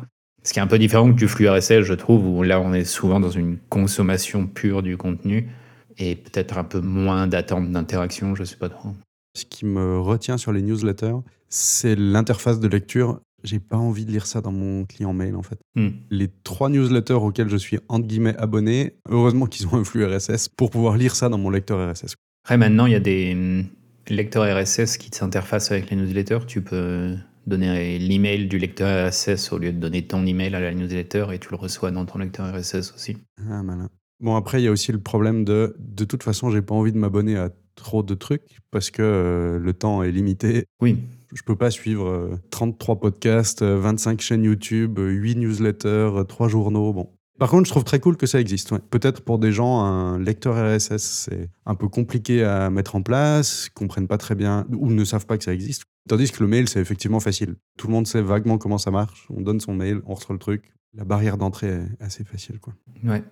Ce 0.43 0.53
qui 0.53 0.59
est 0.59 0.61
un 0.61 0.67
peu 0.67 0.77
différent 0.77 1.09
du 1.09 1.27
flux 1.27 1.49
RSS, 1.49 1.81
je 1.81 1.93
trouve, 1.93 2.25
où 2.25 2.43
là, 2.43 2.59
on 2.59 2.73
est 2.73 2.85
souvent 2.85 3.19
dans 3.19 3.31
une 3.31 3.57
consommation 3.69 4.45
pure 4.47 4.83
du 4.83 4.95
contenu 4.95 5.49
et 5.97 6.15
peut-être 6.15 6.57
un 6.57 6.63
peu 6.63 6.79
moins 6.79 7.27
d'attente 7.27 7.71
d'interaction, 7.71 8.35
je 8.35 8.41
ne 8.41 8.45
sais 8.45 8.55
pas 8.55 8.69
trop. 8.69 8.93
Ce 9.37 9.45
qui 9.45 9.67
me 9.67 9.99
retient 9.99 10.39
sur 10.39 10.51
les 10.51 10.63
newsletters, 10.63 11.17
c'est 11.47 11.95
l'interface 11.95 12.59
de 12.59 12.67
lecture. 12.67 13.19
J'ai 13.43 13.59
pas 13.59 13.77
envie 13.77 14.03
de 14.03 14.11
lire 14.11 14.25
ça 14.25 14.41
dans 14.41 14.51
mon 14.51 14.85
client 14.85 15.13
mail 15.13 15.35
en 15.35 15.43
fait. 15.43 15.59
Hmm. 15.75 15.89
Les 16.09 16.27
trois 16.43 16.69
newsletters 16.69 17.13
auxquels 17.13 17.47
je 17.47 17.55
suis 17.55 17.77
entre 17.87 18.07
guillemets 18.07 18.35
abonné, 18.37 18.95
heureusement 19.07 19.45
qu'ils 19.45 19.67
ont 19.67 19.75
un 19.75 19.83
flux 19.83 20.03
RSS 20.07 20.49
pour 20.49 20.71
pouvoir 20.71 20.97
lire 20.97 21.15
ça 21.15 21.29
dans 21.29 21.37
mon 21.37 21.51
lecteur 21.51 21.77
RSS. 21.87 22.15
Après, 22.45 22.57
maintenant, 22.57 22.87
il 22.87 22.93
y 22.93 22.95
a 22.95 22.99
des 22.99 23.33
hum, 23.33 23.65
lecteurs 24.09 24.43
RSS 24.43 24.97
qui 24.97 25.11
s'interfacent 25.11 25.71
avec 25.71 25.91
les 25.91 25.97
newsletters. 25.97 26.47
Tu 26.47 26.63
peux 26.63 27.13
donner 27.45 27.99
l'email 27.99 28.47
du 28.47 28.57
lecteur 28.57 29.07
RSS 29.07 29.51
au 29.51 29.59
lieu 29.59 29.71
de 29.71 29.77
donner 29.77 30.07
ton 30.07 30.25
email 30.25 30.55
à 30.55 30.59
la 30.59 30.73
newsletter 30.73 31.27
et 31.31 31.37
tu 31.37 31.49
le 31.51 31.57
reçois 31.57 31.91
dans 31.91 32.05
ton 32.07 32.17
lecteur 32.17 32.51
RSS 32.51 32.91
aussi. 32.95 33.17
Ah, 33.51 33.61
malin. 33.61 33.87
Bon, 34.19 34.35
après, 34.35 34.59
il 34.59 34.65
y 34.65 34.67
a 34.67 34.71
aussi 34.71 34.91
le 34.91 34.99
problème 34.99 35.45
de 35.45 35.75
de 35.77 36.05
toute 36.05 36.23
façon, 36.23 36.49
j'ai 36.49 36.63
pas 36.63 36.73
envie 36.73 36.91
de 36.91 36.97
m'abonner 36.97 37.37
à 37.37 37.51
trop 37.77 38.03
de 38.03 38.13
trucs 38.13 38.59
parce 38.71 38.91
que 38.91 39.01
euh, 39.01 39.59
le 39.59 39.73
temps 39.73 40.03
est 40.03 40.11
limité. 40.11 40.65
Oui. 40.81 40.97
Je 41.33 41.41
peux 41.43 41.55
pas 41.55 41.71
suivre 41.71 42.39
33 42.51 42.95
euh, 42.95 42.99
podcasts, 42.99 43.63
25 43.63 44.19
euh, 44.19 44.21
chaînes 44.21 44.43
YouTube, 44.43 44.99
8 44.99 45.35
newsletters, 45.37 46.11
3 46.27 46.47
journaux. 46.47 46.93
Bon, 46.93 47.09
par 47.39 47.49
contre, 47.49 47.65
je 47.65 47.71
trouve 47.71 47.83
très 47.83 47.99
cool 47.99 48.17
que 48.17 48.25
ça 48.25 48.39
existe. 48.39 48.75
Peut-être 48.89 49.21
pour 49.21 49.37
des 49.37 49.51
gens, 49.51 49.81
un 49.81 50.19
lecteur 50.19 50.55
RSS, 50.55 50.97
c'est 50.97 51.49
un 51.65 51.75
peu 51.75 51.87
compliqué 51.87 52.43
à 52.43 52.69
mettre 52.69 52.95
en 52.95 53.01
place, 53.01 53.69
comprennent 53.73 54.07
pas 54.07 54.17
très 54.17 54.35
bien 54.35 54.65
ou 54.75 54.89
ne 54.89 55.03
savent 55.05 55.25
pas 55.25 55.37
que 55.37 55.43
ça 55.43 55.53
existe. 55.53 55.83
Tandis 56.09 56.31
que 56.31 56.41
le 56.41 56.49
mail, 56.49 56.67
c'est 56.69 56.79
effectivement 56.79 57.19
facile. 57.19 57.55
Tout 57.77 57.87
le 57.87 57.93
monde 57.93 58.07
sait 58.07 58.21
vaguement 58.21 58.57
comment 58.57 58.77
ça 58.77 58.91
marche. 58.91 59.27
On 59.29 59.41
donne 59.41 59.59
son 59.59 59.73
mail, 59.73 60.01
on 60.05 60.13
reçoit 60.13 60.33
le 60.33 60.39
truc. 60.39 60.73
La 60.93 61.03
barrière 61.03 61.37
d'entrée 61.37 61.67
est 61.67 62.03
assez 62.03 62.23
facile. 62.23 62.59
Quoi. 62.59 62.73
Ouais. 63.03 63.23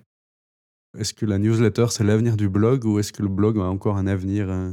Est-ce 0.98 1.14
que 1.14 1.26
la 1.26 1.38
newsletter, 1.38 1.88
c'est 1.90 2.04
l'avenir 2.04 2.38
du 2.38 2.50
blog 2.50 2.86
ou 2.86 3.00
est-ce 3.00 3.12
que 3.12 3.22
le 3.22 3.28
blog 3.30 3.58
a 3.58 3.64
encore 3.64 3.98
un 3.98 4.08
avenir 4.08 4.50
euh? 4.50 4.72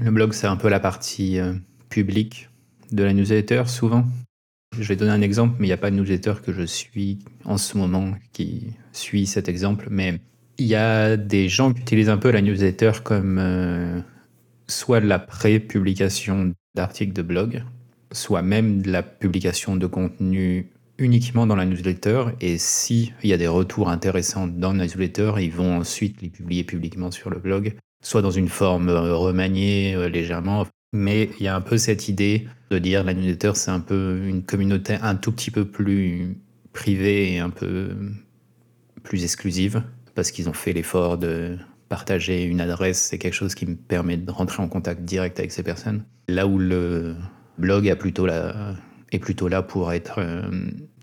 Le 0.00 0.10
blog, 0.10 0.32
c'est 0.32 0.46
un 0.46 0.56
peu 0.56 0.68
la 0.68 0.80
partie 0.80 1.38
euh, 1.38 1.54
publique 1.88 2.48
de 2.90 3.02
la 3.04 3.12
newsletter, 3.12 3.64
souvent. 3.66 4.04
Je 4.78 4.88
vais 4.88 4.96
donner 4.96 5.12
un 5.12 5.20
exemple, 5.20 5.56
mais 5.58 5.66
il 5.66 5.70
n'y 5.70 5.74
a 5.74 5.78
pas 5.78 5.90
de 5.90 5.96
newsletter 5.96 6.34
que 6.44 6.52
je 6.52 6.62
suis 6.62 7.18
en 7.44 7.58
ce 7.58 7.76
moment 7.76 8.12
qui 8.32 8.72
suit 8.92 9.26
cet 9.26 9.48
exemple. 9.48 9.88
Mais 9.90 10.18
il 10.58 10.66
y 10.66 10.74
a 10.74 11.16
des 11.16 11.48
gens 11.48 11.72
qui 11.72 11.82
utilisent 11.82 12.08
un 12.08 12.16
peu 12.16 12.30
la 12.30 12.40
newsletter 12.40 12.92
comme 13.04 13.38
euh, 13.38 14.00
soit 14.66 15.00
de 15.00 15.06
la 15.06 15.18
pré-publication 15.18 16.54
d'articles 16.74 17.12
de 17.12 17.22
blog, 17.22 17.64
soit 18.12 18.42
même 18.42 18.82
de 18.82 18.90
la 18.90 19.02
publication 19.02 19.76
de 19.76 19.86
contenu 19.86 20.70
uniquement 20.98 21.46
dans 21.46 21.56
la 21.56 21.64
newsletter. 21.64 22.24
Et 22.40 22.58
s'il 22.58 23.12
y 23.24 23.32
a 23.32 23.36
des 23.36 23.48
retours 23.48 23.88
intéressants 23.88 24.46
dans 24.46 24.72
la 24.72 24.84
newsletter, 24.84 25.32
ils 25.38 25.52
vont 25.52 25.78
ensuite 25.78 26.20
les 26.22 26.28
publier 26.28 26.64
publiquement 26.64 27.10
sur 27.10 27.30
le 27.30 27.38
blog, 27.38 27.74
soit 28.02 28.22
dans 28.22 28.30
une 28.30 28.48
forme 28.48 28.88
euh, 28.88 29.14
remaniée 29.14 29.94
euh, 29.94 30.08
légèrement, 30.08 30.66
mais 30.92 31.30
il 31.38 31.44
y 31.44 31.48
a 31.48 31.56
un 31.56 31.60
peu 31.60 31.78
cette 31.78 32.08
idée 32.08 32.46
de 32.70 32.78
dire 32.78 33.04
la 33.04 33.14
newsletter, 33.14 33.52
c'est 33.54 33.70
un 33.70 33.80
peu 33.80 34.22
une 34.26 34.42
communauté 34.42 34.98
un 35.02 35.14
tout 35.14 35.32
petit 35.32 35.50
peu 35.50 35.64
plus 35.64 36.36
privée 36.72 37.32
et 37.32 37.38
un 37.38 37.50
peu 37.50 37.96
plus 39.02 39.24
exclusive, 39.24 39.82
parce 40.14 40.30
qu'ils 40.30 40.48
ont 40.48 40.54
fait 40.54 40.72
l'effort 40.72 41.18
de 41.18 41.58
partager 41.88 42.44
une 42.44 42.60
adresse, 42.60 43.00
c'est 43.02 43.18
quelque 43.18 43.34
chose 43.34 43.54
qui 43.54 43.66
me 43.66 43.76
permet 43.76 44.16
de 44.16 44.30
rentrer 44.30 44.62
en 44.62 44.68
contact 44.68 45.02
direct 45.02 45.38
avec 45.38 45.52
ces 45.52 45.62
personnes. 45.62 46.04
Là 46.28 46.46
où 46.46 46.58
le 46.58 47.16
blog 47.58 47.86
est 47.86 47.96
plutôt 47.96 48.24
là, 48.24 48.74
est 49.12 49.18
plutôt 49.18 49.48
là 49.48 49.62
pour 49.62 49.92
être 49.92 50.18
euh, 50.18 50.42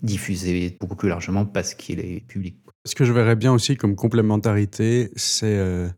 diffusé 0.02 0.76
beaucoup 0.80 0.96
plus 0.96 1.08
largement 1.08 1.44
parce 1.44 1.74
qu'il 1.74 2.00
est 2.00 2.26
public. 2.26 2.56
Ce 2.84 2.94
que 2.94 3.04
je 3.04 3.12
verrais 3.12 3.36
bien 3.36 3.52
aussi 3.52 3.76
comme 3.76 3.94
complémentarité, 3.94 5.10
c'est 5.16 5.58
euh, 5.58 5.88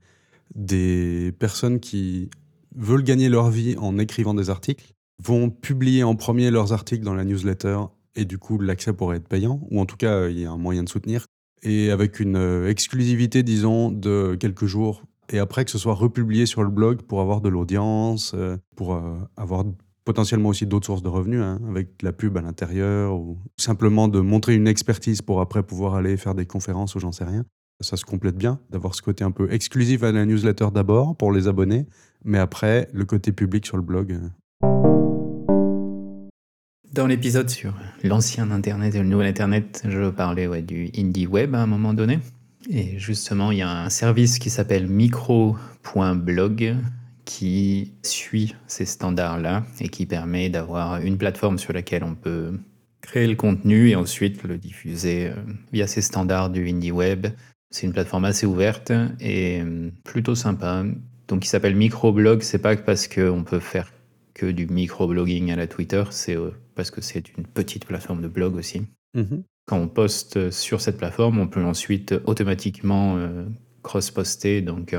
des 0.54 1.32
personnes 1.38 1.80
qui 1.80 2.30
veulent 2.76 3.04
gagner 3.04 3.28
leur 3.28 3.50
vie 3.50 3.76
en 3.78 3.98
écrivant 3.98 4.34
des 4.34 4.50
articles, 4.50 4.92
vont 5.22 5.50
publier 5.50 6.02
en 6.04 6.16
premier 6.16 6.50
leurs 6.50 6.72
articles 6.72 7.04
dans 7.04 7.14
la 7.14 7.24
newsletter 7.24 7.78
et 8.16 8.24
du 8.24 8.38
coup 8.38 8.58
l'accès 8.58 8.92
pourrait 8.92 9.18
être 9.18 9.28
payant, 9.28 9.60
ou 9.70 9.80
en 9.80 9.86
tout 9.86 9.96
cas 9.96 10.28
il 10.28 10.38
y 10.38 10.44
a 10.44 10.50
un 10.50 10.58
moyen 10.58 10.82
de 10.82 10.88
soutenir, 10.88 11.26
et 11.62 11.90
avec 11.90 12.20
une 12.20 12.36
euh, 12.36 12.68
exclusivité 12.68 13.42
disons 13.42 13.90
de 13.90 14.36
quelques 14.38 14.66
jours 14.66 15.02
et 15.30 15.38
après 15.38 15.64
que 15.64 15.70
ce 15.70 15.78
soit 15.78 15.94
republié 15.94 16.44
sur 16.44 16.62
le 16.62 16.68
blog 16.68 17.02
pour 17.02 17.20
avoir 17.20 17.40
de 17.40 17.48
l'audience, 17.48 18.34
pour 18.76 19.00
avoir 19.36 19.64
potentiellement 20.04 20.48
aussi 20.48 20.66
d'autres 20.66 20.86
sources 20.86 21.02
de 21.02 21.08
revenus, 21.08 21.40
hein, 21.40 21.60
avec 21.68 22.02
la 22.02 22.12
pub 22.12 22.36
à 22.36 22.42
l'intérieur, 22.42 23.14
ou 23.14 23.38
simplement 23.56 24.08
de 24.08 24.20
montrer 24.20 24.54
une 24.54 24.66
expertise 24.66 25.22
pour 25.22 25.40
après 25.40 25.62
pouvoir 25.62 25.94
aller 25.94 26.16
faire 26.16 26.34
des 26.34 26.46
conférences 26.46 26.94
ou 26.94 27.00
j'en 27.00 27.12
sais 27.12 27.24
rien. 27.24 27.44
Ça 27.80 27.96
se 27.96 28.04
complète 28.04 28.36
bien, 28.36 28.60
d'avoir 28.70 28.94
ce 28.94 29.02
côté 29.02 29.24
un 29.24 29.32
peu 29.32 29.52
exclusif 29.52 30.02
à 30.02 30.12
la 30.12 30.24
newsletter 30.24 30.68
d'abord 30.72 31.16
pour 31.16 31.32
les 31.32 31.48
abonnés, 31.48 31.86
mais 32.24 32.38
après 32.38 32.88
le 32.92 33.04
côté 33.04 33.32
public 33.32 33.66
sur 33.66 33.76
le 33.76 33.82
blog. 33.82 34.20
Dans 36.92 37.06
l'épisode 37.06 37.48
sur 37.48 37.74
l'ancien 38.04 38.50
Internet 38.50 38.94
et 38.94 38.98
le 38.98 39.08
nouvel 39.08 39.26
Internet, 39.26 39.82
je 39.88 40.10
parlais 40.10 40.62
du 40.62 40.90
indie 40.96 41.26
web 41.26 41.54
à 41.54 41.62
un 41.62 41.66
moment 41.66 41.94
donné. 41.94 42.18
Et 42.70 42.98
justement, 42.98 43.50
il 43.50 43.58
y 43.58 43.62
a 43.62 43.84
un 43.84 43.88
service 43.88 44.38
qui 44.38 44.50
s'appelle 44.50 44.86
micro.blog 44.86 46.76
qui 47.24 47.92
suit 48.02 48.54
ces 48.66 48.84
standards-là 48.84 49.64
et 49.80 49.88
qui 49.88 50.06
permet 50.06 50.48
d'avoir 50.48 51.00
une 51.00 51.18
plateforme 51.18 51.58
sur 51.58 51.72
laquelle 51.72 52.04
on 52.04 52.14
peut 52.14 52.52
créer 53.00 53.26
le 53.26 53.34
contenu 53.34 53.90
et 53.90 53.96
ensuite 53.96 54.42
le 54.44 54.58
diffuser 54.58 55.28
euh, 55.28 55.34
via 55.72 55.86
ces 55.86 56.00
standards 56.00 56.50
du 56.50 56.68
indie 56.68 56.92
web. 56.92 57.26
C'est 57.70 57.86
une 57.86 57.92
plateforme 57.92 58.24
assez 58.24 58.46
ouverte 58.46 58.92
et 59.20 59.60
euh, 59.60 59.90
plutôt 60.04 60.34
sympa. 60.34 60.84
Donc 61.28 61.44
il 61.44 61.48
s'appelle 61.48 61.76
microblog, 61.76 62.42
c'est 62.42 62.58
pas 62.58 62.76
parce 62.76 63.08
qu'on 63.08 63.44
peut 63.44 63.60
faire 63.60 63.92
que 64.34 64.46
du 64.46 64.66
microblogging 64.66 65.50
à 65.50 65.56
la 65.56 65.66
Twitter, 65.66 66.04
c'est 66.10 66.36
euh, 66.36 66.50
parce 66.74 66.90
que 66.90 67.00
c'est 67.00 67.36
une 67.36 67.46
petite 67.46 67.84
plateforme 67.84 68.22
de 68.22 68.28
blog 68.28 68.56
aussi. 68.56 68.82
Mhm. 69.14 69.42
Quand 69.66 69.78
on 69.78 69.88
poste 69.88 70.50
sur 70.50 70.80
cette 70.80 70.96
plateforme, 70.96 71.38
on 71.38 71.46
peut 71.46 71.62
ensuite 71.62 72.14
automatiquement 72.24 73.16
cross-poster. 73.82 74.60
Donc, 74.60 74.92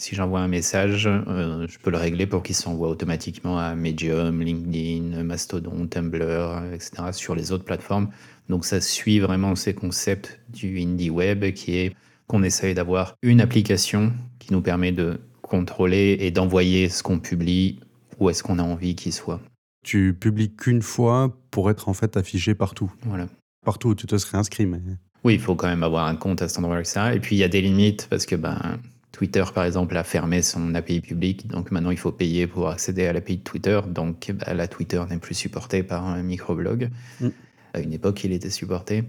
si 0.00 0.14
j'envoie 0.14 0.40
un 0.40 0.48
message, 0.48 1.06
euh, 1.06 1.66
je 1.68 1.78
peux 1.78 1.90
le 1.90 1.98
régler 1.98 2.26
pour 2.26 2.42
qu'il 2.42 2.54
s'envoie 2.54 2.88
automatiquement 2.88 3.58
à 3.58 3.74
Medium, 3.74 4.40
LinkedIn, 4.40 5.22
Mastodon, 5.24 5.86
Tumblr, 5.86 6.62
etc. 6.72 7.12
sur 7.12 7.34
les 7.34 7.52
autres 7.52 7.64
plateformes. 7.64 8.08
Donc, 8.48 8.64
ça 8.64 8.80
suit 8.80 9.20
vraiment 9.20 9.54
ces 9.54 9.74
concepts 9.74 10.40
du 10.48 10.80
indie 10.80 11.10
web 11.10 11.52
qui 11.52 11.76
est 11.76 11.94
qu'on 12.26 12.42
essaye 12.42 12.72
d'avoir 12.72 13.14
une 13.22 13.42
application 13.42 14.12
qui 14.38 14.54
nous 14.54 14.62
permet 14.62 14.92
de 14.92 15.20
contrôler 15.42 16.16
et 16.20 16.30
d'envoyer 16.30 16.88
ce 16.88 17.02
qu'on 17.02 17.18
publie 17.18 17.78
où 18.18 18.30
est-ce 18.30 18.42
qu'on 18.42 18.58
a 18.58 18.62
envie 18.62 18.94
qu'il 18.94 19.12
soit. 19.12 19.40
Tu 19.84 20.14
publies 20.14 20.54
qu'une 20.54 20.80
fois 20.80 21.36
pour 21.50 21.70
être 21.70 21.90
en 21.90 21.94
fait 21.94 22.16
affiché 22.16 22.54
partout. 22.54 22.90
Voilà. 23.04 23.26
Partout 23.66 23.90
où 23.90 23.94
tu 23.94 24.06
te 24.06 24.16
serais 24.16 24.38
inscrit, 24.38 24.64
mais 24.64 24.80
Oui, 25.24 25.34
il 25.34 25.40
faut 25.40 25.56
quand 25.56 25.68
même 25.68 25.82
avoir 25.82 26.06
un 26.06 26.16
compte 26.16 26.40
à 26.40 26.48
cet 26.48 26.58
endroit, 26.58 26.80
etc. 26.80 27.12
Et 27.14 27.20
puis 27.20 27.36
il 27.36 27.38
y 27.38 27.44
a 27.44 27.48
des 27.48 27.60
limites 27.60 28.06
parce 28.08 28.24
que 28.24 28.36
ben, 28.36 28.78
Twitter, 29.12 29.44
par 29.54 29.64
exemple, 29.64 29.96
a 29.96 30.04
fermé 30.04 30.42
son 30.42 30.74
API 30.74 31.00
public. 31.00 31.48
Donc 31.48 31.70
maintenant, 31.70 31.90
il 31.90 31.98
faut 31.98 32.12
payer 32.12 32.46
pour 32.46 32.68
accéder 32.68 33.06
à 33.06 33.12
l'API 33.12 33.38
de 33.38 33.42
Twitter. 33.42 33.80
Donc 33.88 34.30
ben, 34.32 34.54
la 34.54 34.68
Twitter 34.68 35.02
n'est 35.10 35.18
plus 35.18 35.34
supportée 35.34 35.82
par 35.82 36.06
un 36.06 36.22
microblog. 36.22 36.90
Mm. 37.20 37.28
À 37.74 37.80
une 37.80 37.92
époque, 37.92 38.22
il 38.24 38.32
était 38.32 38.50
supporté. 38.50 39.04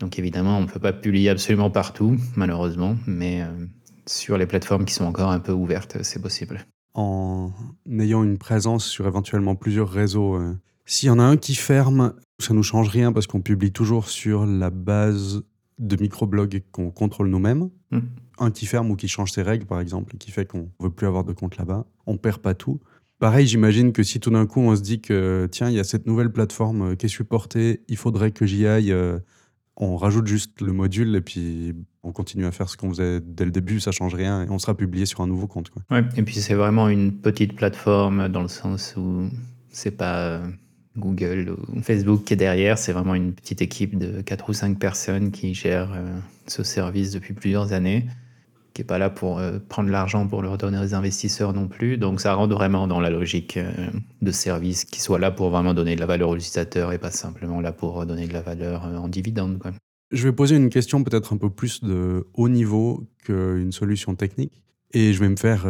Donc 0.00 0.18
évidemment, 0.18 0.58
on 0.58 0.62
ne 0.62 0.66
peut 0.66 0.80
pas 0.80 0.92
publier 0.92 1.30
absolument 1.30 1.70
partout, 1.70 2.16
malheureusement. 2.36 2.96
Mais 3.06 3.42
euh, 3.42 3.66
sur 4.06 4.36
les 4.38 4.46
plateformes 4.46 4.84
qui 4.84 4.94
sont 4.94 5.04
encore 5.04 5.30
un 5.30 5.40
peu 5.40 5.52
ouvertes, 5.52 5.98
c'est 6.02 6.20
possible. 6.20 6.66
en 6.94 7.52
ayant 7.88 8.24
une 8.24 8.38
présence 8.38 8.86
sur 8.86 9.06
éventuellement 9.06 9.54
plusieurs 9.54 9.90
réseaux. 9.90 10.36
euh, 10.36 10.54
S'il 10.86 11.08
y 11.08 11.10
en 11.10 11.18
a 11.18 11.22
un 11.22 11.36
qui 11.36 11.54
ferme, 11.54 12.14
ça 12.38 12.54
nous 12.54 12.62
change 12.62 12.88
rien 12.88 13.12
parce 13.12 13.26
qu'on 13.26 13.40
publie 13.40 13.72
toujours 13.72 14.08
sur 14.08 14.46
la 14.46 14.70
base 14.70 15.42
de 15.78 15.96
microblogs 16.00 16.62
qu'on 16.72 16.90
contrôle 16.90 17.28
nous-mêmes. 17.28 17.68
Mm. 17.90 17.98
Un 18.38 18.50
qui 18.50 18.66
ferme 18.66 18.90
ou 18.90 18.96
qui 18.96 19.08
change 19.08 19.32
ses 19.32 19.42
règles, 19.42 19.66
par 19.66 19.80
exemple, 19.80 20.16
qui 20.18 20.30
fait 20.30 20.46
qu'on 20.46 20.68
veut 20.80 20.90
plus 20.90 21.06
avoir 21.06 21.24
de 21.24 21.32
compte 21.32 21.56
là-bas, 21.56 21.86
on 22.06 22.16
perd 22.16 22.38
pas 22.38 22.54
tout. 22.54 22.80
Pareil, 23.18 23.46
j'imagine 23.46 23.92
que 23.92 24.02
si 24.02 24.20
tout 24.20 24.30
d'un 24.30 24.46
coup 24.46 24.60
on 24.60 24.76
se 24.76 24.82
dit 24.82 25.00
que 25.00 25.48
tiens, 25.50 25.70
il 25.70 25.74
y 25.76 25.80
a 25.80 25.84
cette 25.84 26.06
nouvelle 26.06 26.30
plateforme 26.30 26.92
euh, 26.92 26.94
qui 26.96 27.06
est 27.06 27.10
supportée, 27.10 27.82
il 27.88 27.96
faudrait 27.96 28.30
que 28.30 28.44
j'y 28.44 28.66
aille, 28.66 28.92
euh, 28.92 29.18
on 29.76 29.96
rajoute 29.96 30.26
juste 30.26 30.60
le 30.60 30.72
module 30.72 31.16
et 31.16 31.22
puis 31.22 31.74
on 32.02 32.12
continue 32.12 32.44
à 32.44 32.52
faire 32.52 32.68
ce 32.68 32.76
qu'on 32.76 32.90
faisait 32.90 33.20
dès 33.20 33.46
le 33.46 33.50
début, 33.50 33.80
ça 33.80 33.90
change 33.90 34.14
rien 34.14 34.44
et 34.44 34.50
on 34.50 34.58
sera 34.58 34.76
publié 34.76 35.06
sur 35.06 35.22
un 35.22 35.26
nouveau 35.26 35.46
compte. 35.46 35.70
Ouais. 35.90 36.04
Et 36.16 36.22
puis 36.22 36.34
c'est 36.34 36.54
vraiment 36.54 36.90
une 36.90 37.12
petite 37.12 37.56
plateforme 37.56 38.28
dans 38.28 38.42
le 38.42 38.48
sens 38.48 38.94
où 38.98 39.30
c'est 39.70 39.96
pas 39.96 40.26
euh, 40.26 40.46
Google 40.98 41.56
ou 41.74 41.80
Facebook 41.80 42.24
qui 42.24 42.34
est 42.34 42.36
derrière, 42.36 42.76
c'est 42.76 42.92
vraiment 42.92 43.14
une 43.14 43.32
petite 43.32 43.62
équipe 43.62 43.96
de 43.98 44.20
4 44.20 44.50
ou 44.50 44.52
5 44.52 44.78
personnes 44.78 45.30
qui 45.30 45.54
gèrent 45.54 45.98
ce 46.46 46.62
service 46.62 47.12
depuis 47.12 47.32
plusieurs 47.32 47.72
années, 47.72 48.06
qui 48.76 48.82
est 48.82 48.84
pas 48.84 48.98
là 48.98 49.08
pour 49.08 49.38
euh, 49.38 49.58
prendre 49.70 49.88
l'argent 49.88 50.28
pour 50.28 50.42
le 50.42 50.50
redonner 50.50 50.78
aux 50.78 50.94
investisseurs 50.94 51.54
non 51.54 51.66
plus. 51.66 51.96
Donc 51.96 52.20
ça 52.20 52.34
rentre 52.34 52.54
vraiment 52.54 52.86
dans 52.86 53.00
la 53.00 53.08
logique 53.08 53.56
euh, 53.56 53.72
de 54.20 54.30
service 54.30 54.84
qui 54.84 55.00
soit 55.00 55.18
là 55.18 55.30
pour 55.30 55.48
vraiment 55.48 55.72
donner 55.72 55.94
de 55.94 56.00
la 56.00 56.06
valeur 56.06 56.28
aux 56.28 56.36
utilisateurs 56.36 56.92
et 56.92 56.98
pas 56.98 57.10
simplement 57.10 57.62
là 57.62 57.72
pour 57.72 58.04
donner 58.04 58.28
de 58.28 58.34
la 58.34 58.42
valeur 58.42 58.84
euh, 58.84 58.98
en 58.98 59.08
dividende. 59.08 59.58
Je 60.12 60.28
vais 60.28 60.32
poser 60.32 60.56
une 60.56 60.68
question 60.68 61.02
peut-être 61.02 61.32
un 61.32 61.38
peu 61.38 61.48
plus 61.48 61.82
de 61.82 62.26
haut 62.34 62.50
niveau 62.50 63.08
qu'une 63.24 63.72
solution 63.72 64.14
technique. 64.14 64.62
Et 64.92 65.14
je 65.14 65.20
vais 65.20 65.28
me 65.28 65.36
faire 65.36 65.66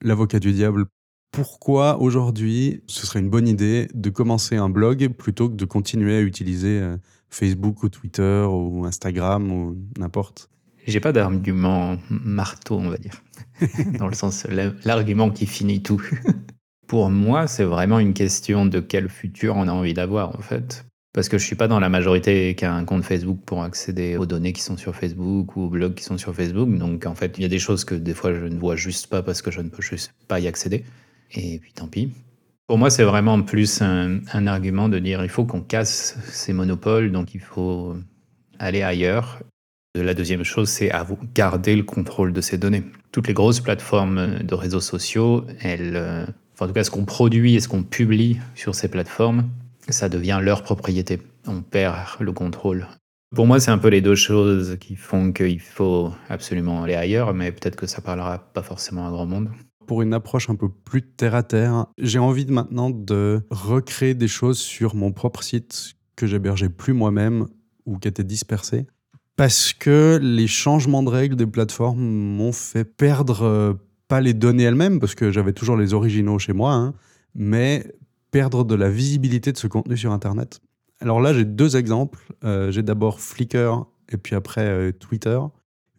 l'avocat 0.00 0.40
du 0.40 0.52
diable. 0.52 0.86
Pourquoi 1.32 2.00
aujourd'hui 2.00 2.82
ce 2.86 3.06
serait 3.06 3.20
une 3.20 3.28
bonne 3.28 3.46
idée 3.46 3.88
de 3.92 4.08
commencer 4.08 4.56
un 4.56 4.70
blog 4.70 5.08
plutôt 5.08 5.50
que 5.50 5.54
de 5.54 5.66
continuer 5.66 6.16
à 6.16 6.22
utiliser 6.22 6.82
Facebook 7.28 7.82
ou 7.82 7.90
Twitter 7.90 8.46
ou 8.48 8.86
Instagram 8.86 9.52
ou 9.52 9.76
n'importe? 9.98 10.48
J'ai 10.88 11.00
pas 11.00 11.12
d'argument 11.12 11.98
marteau, 12.08 12.76
on 12.78 12.88
va 12.88 12.96
dire, 12.96 13.22
dans 13.98 14.08
le 14.08 14.14
sens 14.14 14.46
la- 14.48 14.72
l'argument 14.84 15.30
qui 15.30 15.46
finit 15.46 15.82
tout. 15.82 16.02
Pour 16.88 17.10
moi, 17.10 17.46
c'est 17.46 17.64
vraiment 17.64 17.98
une 17.98 18.14
question 18.14 18.64
de 18.64 18.80
quel 18.80 19.10
futur 19.10 19.56
on 19.56 19.68
a 19.68 19.72
envie 19.72 19.92
d'avoir, 19.92 20.34
en 20.36 20.40
fait. 20.40 20.86
Parce 21.12 21.28
que 21.28 21.36
je 21.36 21.44
suis 21.44 21.56
pas 21.56 21.68
dans 21.68 21.78
la 21.80 21.90
majorité 21.90 22.54
qui 22.54 22.64
a 22.64 22.72
un 22.72 22.84
compte 22.86 23.04
Facebook 23.04 23.40
pour 23.44 23.62
accéder 23.62 24.16
aux 24.16 24.24
données 24.24 24.54
qui 24.54 24.62
sont 24.62 24.78
sur 24.78 24.96
Facebook 24.96 25.56
ou 25.56 25.64
aux 25.64 25.68
blogs 25.68 25.94
qui 25.94 26.04
sont 26.04 26.16
sur 26.16 26.34
Facebook. 26.34 26.74
Donc, 26.78 27.04
en 27.04 27.14
fait, 27.14 27.36
il 27.36 27.42
y 27.42 27.44
a 27.44 27.48
des 27.48 27.58
choses 27.58 27.84
que 27.84 27.94
des 27.94 28.14
fois 28.14 28.32
je 28.32 28.46
ne 28.46 28.58
vois 28.58 28.76
juste 28.76 29.08
pas 29.08 29.22
parce 29.22 29.42
que 29.42 29.50
je 29.50 29.60
ne 29.60 29.68
peux 29.68 29.82
juste 29.82 30.14
pas 30.26 30.40
y 30.40 30.46
accéder. 30.46 30.84
Et 31.32 31.58
puis, 31.58 31.72
tant 31.74 31.88
pis. 31.88 32.12
Pour 32.66 32.78
moi, 32.78 32.88
c'est 32.88 33.04
vraiment 33.04 33.42
plus 33.42 33.82
un, 33.82 34.20
un 34.32 34.46
argument 34.46 34.88
de 34.88 34.98
dire 34.98 35.22
il 35.22 35.28
faut 35.28 35.44
qu'on 35.44 35.60
casse 35.60 36.16
ces 36.24 36.54
monopoles, 36.54 37.12
donc 37.12 37.34
il 37.34 37.40
faut 37.40 37.96
aller 38.58 38.82
ailleurs. 38.82 39.40
La 39.94 40.14
deuxième 40.14 40.44
chose, 40.44 40.68
c'est 40.68 40.90
à 40.90 41.02
vous 41.02 41.18
garder 41.34 41.74
le 41.74 41.82
contrôle 41.82 42.32
de 42.32 42.40
ces 42.40 42.58
données. 42.58 42.84
Toutes 43.10 43.26
les 43.26 43.34
grosses 43.34 43.60
plateformes 43.60 44.38
de 44.42 44.54
réseaux 44.54 44.80
sociaux, 44.80 45.44
elles, 45.60 45.96
euh, 45.96 46.26
en 46.60 46.66
tout 46.66 46.72
cas, 46.72 46.84
ce 46.84 46.90
qu'on 46.90 47.04
produit 47.04 47.54
et 47.54 47.60
ce 47.60 47.68
qu'on 47.68 47.82
publie 47.82 48.38
sur 48.54 48.74
ces 48.74 48.88
plateformes, 48.88 49.48
ça 49.88 50.08
devient 50.08 50.40
leur 50.42 50.62
propriété. 50.62 51.18
On 51.46 51.62
perd 51.62 51.96
le 52.20 52.32
contrôle. 52.32 52.86
Pour 53.34 53.46
moi, 53.46 53.60
c'est 53.60 53.70
un 53.70 53.78
peu 53.78 53.88
les 53.88 54.00
deux 54.00 54.14
choses 54.14 54.76
qui 54.80 54.96
font 54.96 55.32
qu'il 55.32 55.60
faut 55.60 56.12
absolument 56.28 56.82
aller 56.82 56.94
ailleurs, 56.94 57.34
mais 57.34 57.52
peut-être 57.52 57.76
que 57.76 57.86
ça 57.86 58.00
parlera 58.00 58.38
pas 58.38 58.62
forcément 58.62 59.06
à 59.06 59.10
grand 59.10 59.26
monde. 59.26 59.50
Pour 59.86 60.02
une 60.02 60.14
approche 60.14 60.48
un 60.50 60.54
peu 60.54 60.68
plus 60.68 61.02
terre 61.02 61.34
à 61.34 61.42
terre, 61.42 61.86
j'ai 61.98 62.18
envie 62.18 62.46
maintenant 62.46 62.90
de 62.90 63.42
recréer 63.50 64.14
des 64.14 64.28
choses 64.28 64.58
sur 64.58 64.94
mon 64.94 65.12
propre 65.12 65.42
site 65.42 65.94
que 66.16 66.26
j'hébergeais 66.26 66.68
plus 66.68 66.92
moi-même 66.92 67.46
ou 67.86 67.98
qui 67.98 68.08
étaient 68.08 68.24
dispersées. 68.24 68.86
Parce 69.38 69.72
que 69.72 70.18
les 70.20 70.48
changements 70.48 71.04
de 71.04 71.10
règles 71.10 71.36
des 71.36 71.46
plateformes 71.46 72.00
m'ont 72.00 72.50
fait 72.50 72.84
perdre, 72.84 73.44
euh, 73.44 73.72
pas 74.08 74.20
les 74.20 74.34
données 74.34 74.64
elles-mêmes, 74.64 74.98
parce 74.98 75.14
que 75.14 75.30
j'avais 75.30 75.52
toujours 75.52 75.76
les 75.76 75.94
originaux 75.94 76.40
chez 76.40 76.52
moi, 76.52 76.72
hein, 76.72 76.94
mais 77.36 77.86
perdre 78.32 78.64
de 78.64 78.74
la 78.74 78.90
visibilité 78.90 79.52
de 79.52 79.56
ce 79.56 79.68
contenu 79.68 79.96
sur 79.96 80.10
Internet. 80.10 80.58
Alors 81.00 81.20
là, 81.20 81.32
j'ai 81.32 81.44
deux 81.44 81.76
exemples. 81.76 82.18
Euh, 82.42 82.72
j'ai 82.72 82.82
d'abord 82.82 83.20
Flickr 83.20 83.86
et 84.08 84.16
puis 84.16 84.34
après 84.34 84.64
euh, 84.64 84.90
Twitter. 84.90 85.38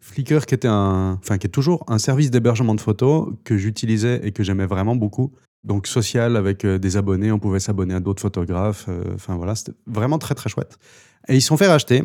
Flickr 0.00 0.44
qui 0.44 0.54
était 0.54 0.68
un, 0.68 1.18
enfin 1.18 1.38
qui 1.38 1.46
est 1.46 1.50
toujours 1.50 1.82
un 1.88 1.96
service 1.96 2.30
d'hébergement 2.30 2.74
de 2.74 2.80
photos 2.82 3.32
que 3.44 3.56
j'utilisais 3.56 4.20
et 4.22 4.32
que 4.32 4.42
j'aimais 4.42 4.66
vraiment 4.66 4.96
beaucoup. 4.96 5.32
Donc 5.64 5.86
social 5.86 6.36
avec 6.36 6.66
des 6.66 6.96
abonnés, 6.98 7.32
on 7.32 7.38
pouvait 7.38 7.60
s'abonner 7.60 7.94
à 7.94 8.00
d'autres 8.00 8.20
photographes. 8.20 8.86
Enfin 9.14 9.36
voilà, 9.36 9.54
c'était 9.54 9.72
vraiment 9.86 10.18
très 10.18 10.34
très 10.34 10.50
chouette. 10.50 10.78
Et 11.26 11.36
ils 11.36 11.40
se 11.40 11.48
sont 11.48 11.56
fait 11.56 11.68
racheter. 11.68 12.04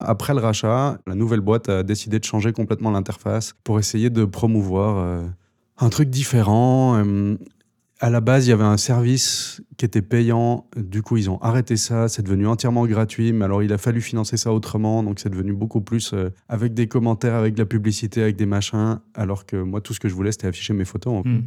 Après 0.00 0.34
le 0.34 0.40
rachat, 0.40 0.98
la 1.06 1.14
nouvelle 1.14 1.40
boîte 1.40 1.68
a 1.68 1.82
décidé 1.82 2.18
de 2.18 2.24
changer 2.24 2.52
complètement 2.52 2.90
l'interface 2.90 3.54
pour 3.64 3.78
essayer 3.78 4.10
de 4.10 4.24
promouvoir 4.24 4.98
euh, 4.98 5.26
un 5.78 5.88
truc 5.90 6.08
différent. 6.10 6.96
Euh, 6.96 7.36
à 8.02 8.08
la 8.08 8.20
base, 8.20 8.46
il 8.46 8.50
y 8.50 8.52
avait 8.52 8.64
un 8.64 8.78
service 8.78 9.60
qui 9.76 9.84
était 9.84 10.00
payant. 10.00 10.66
Du 10.74 11.02
coup, 11.02 11.18
ils 11.18 11.28
ont 11.28 11.38
arrêté 11.42 11.76
ça. 11.76 12.08
C'est 12.08 12.22
devenu 12.22 12.46
entièrement 12.46 12.86
gratuit. 12.86 13.34
Mais 13.34 13.44
alors, 13.44 13.62
il 13.62 13.72
a 13.74 13.78
fallu 13.78 14.00
financer 14.00 14.38
ça 14.38 14.54
autrement. 14.54 15.02
Donc, 15.02 15.20
c'est 15.20 15.28
devenu 15.28 15.52
beaucoup 15.52 15.82
plus 15.82 16.14
euh, 16.14 16.30
avec 16.48 16.72
des 16.72 16.86
commentaires, 16.86 17.34
avec 17.34 17.54
de 17.54 17.58
la 17.58 17.66
publicité, 17.66 18.22
avec 18.22 18.36
des 18.36 18.46
machins. 18.46 19.00
Alors 19.14 19.44
que 19.44 19.56
moi, 19.56 19.82
tout 19.82 19.92
ce 19.92 20.00
que 20.00 20.08
je 20.08 20.14
voulais, 20.14 20.32
c'était 20.32 20.46
afficher 20.46 20.72
mes 20.72 20.86
photos. 20.86 21.22
Hmm. 21.26 21.40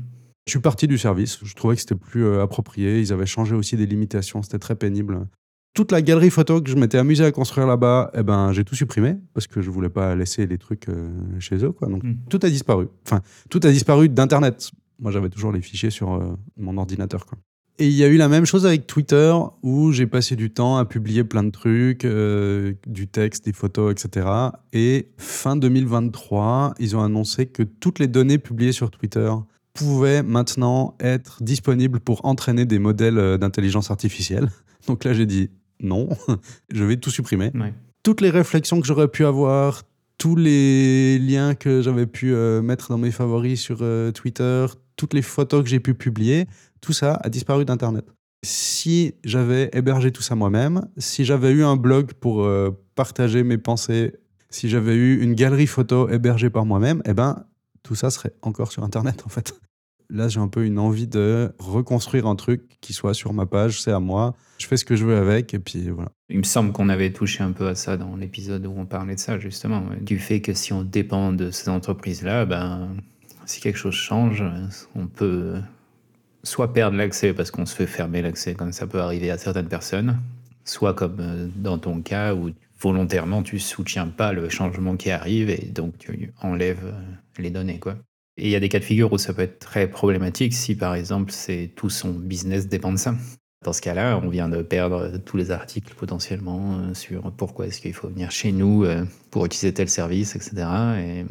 Je 0.45 0.51
suis 0.51 0.59
parti 0.59 0.87
du 0.87 0.99
service. 0.99 1.39
Je 1.43 1.55
trouvais 1.55 1.73
que 1.73 1.81
c'était 1.81 1.95
plus 1.95 2.25
euh, 2.25 2.43
approprié. 2.43 2.99
Ils 2.99 3.11
avaient 3.11 3.25
changé 3.25 3.55
aussi 3.55 3.75
des 3.75 3.87
limitations. 3.87 4.43
C'était 4.43 4.59
très 4.59 4.75
pénible. 4.75 5.25
Toute 5.73 5.91
la 5.91 6.01
galerie 6.01 6.29
photo 6.29 6.61
que 6.61 6.69
je 6.69 6.75
m'étais 6.75 6.97
amusé 6.97 7.25
à 7.25 7.31
construire 7.31 7.65
là-bas, 7.67 8.11
eh 8.13 8.23
ben, 8.23 8.51
j'ai 8.51 8.63
tout 8.63 8.75
supprimé 8.75 9.15
parce 9.33 9.47
que 9.47 9.61
je 9.61 9.69
voulais 9.71 9.89
pas 9.89 10.15
laisser 10.15 10.45
les 10.45 10.57
trucs 10.57 10.87
euh, 10.89 11.09
chez 11.39 11.63
eux. 11.65 11.71
Quoi. 11.71 11.87
Donc, 11.87 12.03
Mm. 12.03 12.15
tout 12.29 12.39
a 12.43 12.49
disparu. 12.49 12.87
Enfin, 13.05 13.21
tout 13.49 13.59
a 13.63 13.71
disparu 13.71 14.07
d'Internet. 14.09 14.71
Moi, 14.99 15.11
j'avais 15.11 15.29
toujours 15.29 15.51
les 15.51 15.61
fichiers 15.61 15.89
sur 15.89 16.13
euh, 16.13 16.35
mon 16.57 16.77
ordinateur. 16.77 17.25
Quoi. 17.25 17.39
Et 17.79 17.87
il 17.87 17.93
y 17.95 18.03
a 18.03 18.07
eu 18.07 18.17
la 18.17 18.27
même 18.29 18.45
chose 18.45 18.67
avec 18.67 18.85
Twitter 18.85 19.33
où 19.63 19.91
j'ai 19.91 20.05
passé 20.05 20.35
du 20.35 20.51
temps 20.51 20.77
à 20.77 20.85
publier 20.85 21.23
plein 21.23 21.43
de 21.43 21.49
trucs, 21.49 22.05
euh, 22.05 22.73
du 22.85 23.07
texte, 23.07 23.45
des 23.45 23.53
photos, 23.53 23.91
etc. 23.91 24.27
Et 24.73 25.09
fin 25.17 25.55
2023, 25.55 26.75
ils 26.79 26.95
ont 26.95 27.01
annoncé 27.01 27.47
que 27.47 27.63
toutes 27.63 27.97
les 27.97 28.07
données 28.07 28.37
publiées 28.37 28.73
sur 28.73 28.91
Twitter 28.91 29.31
pouvaient 29.73 30.21
maintenant 30.21 30.95
être 30.99 31.41
disponibles 31.41 31.99
pour 31.99 32.25
entraîner 32.25 32.65
des 32.65 32.77
modèles 32.77 33.39
d'intelligence 33.39 33.89
artificielle. 33.89 34.49
Donc 34.87 35.03
là, 35.03 35.13
j'ai 35.13 35.25
dit 35.25 35.49
non, 35.79 36.09
je 36.73 36.83
vais 36.83 36.97
tout 36.97 37.11
supprimer. 37.11 37.51
Ouais. 37.55 37.73
Toutes 38.03 38.21
les 38.21 38.29
réflexions 38.29 38.81
que 38.81 38.87
j'aurais 38.87 39.07
pu 39.07 39.25
avoir, 39.25 39.83
tous 40.17 40.35
les 40.35 41.19
liens 41.19 41.55
que 41.55 41.81
j'avais 41.81 42.05
pu 42.05 42.33
euh, 42.33 42.61
mettre 42.61 42.89
dans 42.89 42.97
mes 42.97 43.11
favoris 43.11 43.59
sur 43.59 43.79
euh, 43.81 44.11
Twitter, 44.11 44.65
toutes 44.95 45.13
les 45.13 45.21
photos 45.21 45.63
que 45.63 45.69
j'ai 45.69 45.79
pu 45.79 45.93
publier, 45.93 46.47
tout 46.81 46.93
ça 46.93 47.19
a 47.23 47.29
disparu 47.29 47.65
d'Internet. 47.65 48.05
Si 48.45 49.15
j'avais 49.23 49.69
hébergé 49.73 50.11
tout 50.11 50.21
ça 50.21 50.35
moi-même, 50.35 50.87
si 50.97 51.23
j'avais 51.23 51.51
eu 51.51 51.63
un 51.63 51.77
blog 51.77 52.13
pour 52.13 52.43
euh, 52.43 52.71
partager 52.95 53.43
mes 53.43 53.57
pensées, 53.57 54.13
si 54.49 54.69
j'avais 54.69 54.95
eu 54.95 55.21
une 55.21 55.33
galerie 55.33 55.67
photo 55.67 56.09
hébergée 56.09 56.49
par 56.49 56.65
moi-même, 56.65 57.01
eh 57.05 57.13
ben, 57.13 57.45
tout 57.83 57.95
ça 57.95 58.09
serait 58.09 58.33
encore 58.41 58.71
sur 58.71 58.83
Internet 58.83 59.23
en 59.25 59.29
fait. 59.29 59.53
Là, 60.13 60.27
j'ai 60.27 60.39
un 60.39 60.47
peu 60.47 60.63
une 60.63 60.77
envie 60.77 61.07
de 61.07 61.51
reconstruire 61.57 62.27
un 62.27 62.35
truc 62.35 62.61
qui 62.81 62.93
soit 62.93 63.15
sur 63.15 63.33
ma 63.33 63.47
page, 63.47 63.81
c'est 63.81 63.91
à 63.91 63.99
moi. 63.99 64.35
Je 64.59 64.67
fais 64.67 64.77
ce 64.77 64.85
que 64.85 64.95
je 64.95 65.05
veux 65.05 65.17
avec 65.17 65.55
et 65.55 65.59
puis 65.59 65.89
voilà. 65.89 66.11
Il 66.29 66.37
me 66.37 66.43
semble 66.43 66.71
qu'on 66.71 66.87
avait 66.87 67.11
touché 67.11 67.43
un 67.43 67.51
peu 67.51 67.67
à 67.67 67.73
ça 67.73 67.97
dans 67.97 68.15
l'épisode 68.15 68.63
où 68.67 68.73
on 68.77 68.85
parlait 68.85 69.15
de 69.15 69.19
ça, 69.19 69.39
justement. 69.39 69.83
ouais. 69.89 69.99
Du 69.99 70.19
fait 70.19 70.39
que 70.39 70.53
si 70.53 70.71
on 70.71 70.83
dépend 70.83 71.33
de 71.33 71.49
ces 71.49 71.67
entreprises-là, 71.67 72.45
ben, 72.45 72.89
si 73.45 73.59
quelque 73.59 73.77
chose 73.77 73.95
change, 73.95 74.43
on 74.95 75.07
peut 75.07 75.55
soit 76.43 76.73
perdre 76.73 76.95
l'accès 76.95 77.33
parce 77.33 77.49
qu'on 77.49 77.65
se 77.65 77.75
fait 77.75 77.87
fermer 77.87 78.21
l'accès, 78.21 78.53
comme 78.53 78.71
ça 78.71 78.85
peut 78.85 78.99
arriver 78.99 79.31
à 79.31 79.39
certaines 79.39 79.67
personnes, 79.67 80.19
soit 80.63 80.93
comme 80.93 81.17
euh, 81.19 81.47
dans 81.55 81.79
ton 81.79 82.01
cas 82.01 82.35
où 82.35 82.51
volontairement 82.79 83.41
tu 83.41 83.59
soutiens 83.59 84.07
pas 84.07 84.33
le 84.33 84.49
changement 84.49 84.95
qui 84.95 85.09
arrive 85.09 85.49
et 85.49 85.69
donc 85.73 85.97
tu 85.97 86.33
enlèves 86.41 86.85
euh, 86.85 87.01
les 87.39 87.49
données. 87.49 87.79
Quoi. 87.79 87.95
Et 88.37 88.45
il 88.45 88.49
y 88.49 88.55
a 88.55 88.59
des 88.59 88.69
cas 88.69 88.79
de 88.79 88.83
figure 88.83 89.13
où 89.13 89.17
ça 89.17 89.33
peut 89.33 89.43
être 89.43 89.59
très 89.59 89.87
problématique 89.87 90.53
si 90.53 90.75
par 90.75 90.95
exemple 90.95 91.31
c'est 91.31 91.71
tout 91.75 91.89
son 91.89 92.11
business 92.11 92.67
dépend 92.67 92.91
de 92.91 92.97
ça. 92.97 93.15
Dans 93.63 93.73
ce 93.73 93.81
cas-là, 93.81 94.19
on 94.21 94.27
vient 94.27 94.49
de 94.49 94.61
perdre 94.61 95.17
tous 95.23 95.37
les 95.37 95.51
articles 95.51 95.93
potentiellement 95.95 96.79
euh, 96.79 96.93
sur 96.93 97.31
pourquoi 97.31 97.67
est-ce 97.67 97.79
qu'il 97.79 97.93
faut 97.93 98.09
venir 98.09 98.29
chez 98.31 98.51
nous 98.51 98.83
euh, 98.83 99.05
pour 99.31 99.45
utiliser 99.45 99.73
tel 99.73 99.87
service, 99.87 100.35
etc. 100.35 100.51
Et 100.99 101.25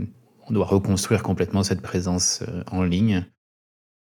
on 0.49 0.54
doit 0.54 0.64
reconstruire 0.64 1.23
complètement 1.23 1.62
cette 1.62 1.82
présence 1.82 2.42
euh, 2.49 2.62
en 2.71 2.85
ligne. 2.85 3.26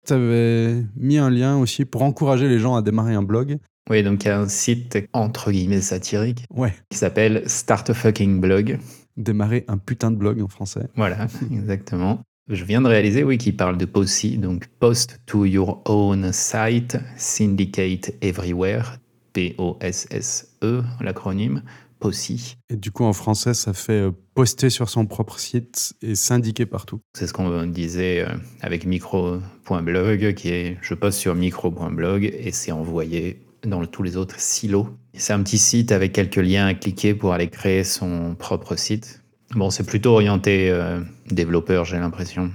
Tu 0.06 0.14
avais 0.14 0.82
mis 0.96 1.18
un 1.18 1.28
lien 1.28 1.58
aussi 1.58 1.84
pour 1.84 2.02
encourager 2.02 2.48
les 2.48 2.58
gens 2.58 2.74
à 2.74 2.80
démarrer 2.82 3.14
un 3.14 3.22
blog. 3.22 3.58
Oui, 3.90 4.02
donc 4.02 4.24
il 4.24 4.28
y 4.28 4.30
a 4.30 4.38
un 4.38 4.48
site 4.48 4.98
entre 5.12 5.50
guillemets 5.50 5.80
satirique 5.82 6.46
Ouais, 6.50 6.72
qui 6.88 6.96
s'appelle 6.96 7.42
Start 7.46 7.90
a 7.90 7.94
Fucking 7.94 8.40
Blog. 8.40 8.78
démarrer 9.18 9.64
un 9.68 9.76
putain 9.76 10.10
de 10.10 10.16
blog 10.16 10.40
en 10.40 10.48
français. 10.48 10.88
Voilà, 10.96 11.26
exactement. 11.52 12.22
Je 12.48 12.64
viens 12.64 12.82
de 12.82 12.88
réaliser, 12.88 13.22
oui, 13.22 13.38
qu'il 13.38 13.56
parle 13.56 13.78
de 13.78 13.84
POSI, 13.84 14.36
donc 14.36 14.66
Post 14.80 15.20
to 15.26 15.44
Your 15.44 15.80
Own 15.84 16.32
Site, 16.32 16.98
Syndicate 17.16 18.12
Everywhere, 18.20 18.98
P-O-S-S-E, 19.32 20.82
l'acronyme, 21.00 21.62
POSI. 22.00 22.56
Et 22.68 22.76
du 22.76 22.90
coup, 22.90 23.04
en 23.04 23.12
français, 23.12 23.54
ça 23.54 23.72
fait 23.72 24.02
euh, 24.02 24.10
poster 24.34 24.70
sur 24.70 24.88
son 24.88 25.06
propre 25.06 25.38
site 25.38 25.94
et 26.02 26.16
syndiquer 26.16 26.66
partout. 26.66 26.98
C'est 27.16 27.28
ce 27.28 27.32
qu'on 27.32 27.64
disait 27.66 28.26
euh, 28.26 28.34
avec 28.60 28.86
micro.blog, 28.86 30.34
qui 30.34 30.48
est 30.48 30.78
je 30.82 30.94
poste 30.94 31.20
sur 31.20 31.36
micro.blog 31.36 32.24
et 32.24 32.50
c'est 32.50 32.72
envoyé 32.72 33.40
dans 33.64 33.86
tous 33.86 34.02
les 34.02 34.16
autres 34.16 34.40
silos. 34.40 34.88
C'est 35.14 35.32
un 35.32 35.42
petit 35.44 35.58
site 35.58 35.92
avec 35.92 36.12
quelques 36.12 36.36
liens 36.36 36.66
à 36.66 36.74
cliquer 36.74 37.14
pour 37.14 37.32
aller 37.32 37.48
créer 37.48 37.84
son 37.84 38.34
propre 38.34 38.74
site. 38.74 39.21
Bon, 39.54 39.70
c'est 39.70 39.84
plutôt 39.84 40.12
orienté 40.12 40.70
euh, 40.70 41.00
développeur, 41.30 41.84
j'ai 41.84 41.98
l'impression. 41.98 42.50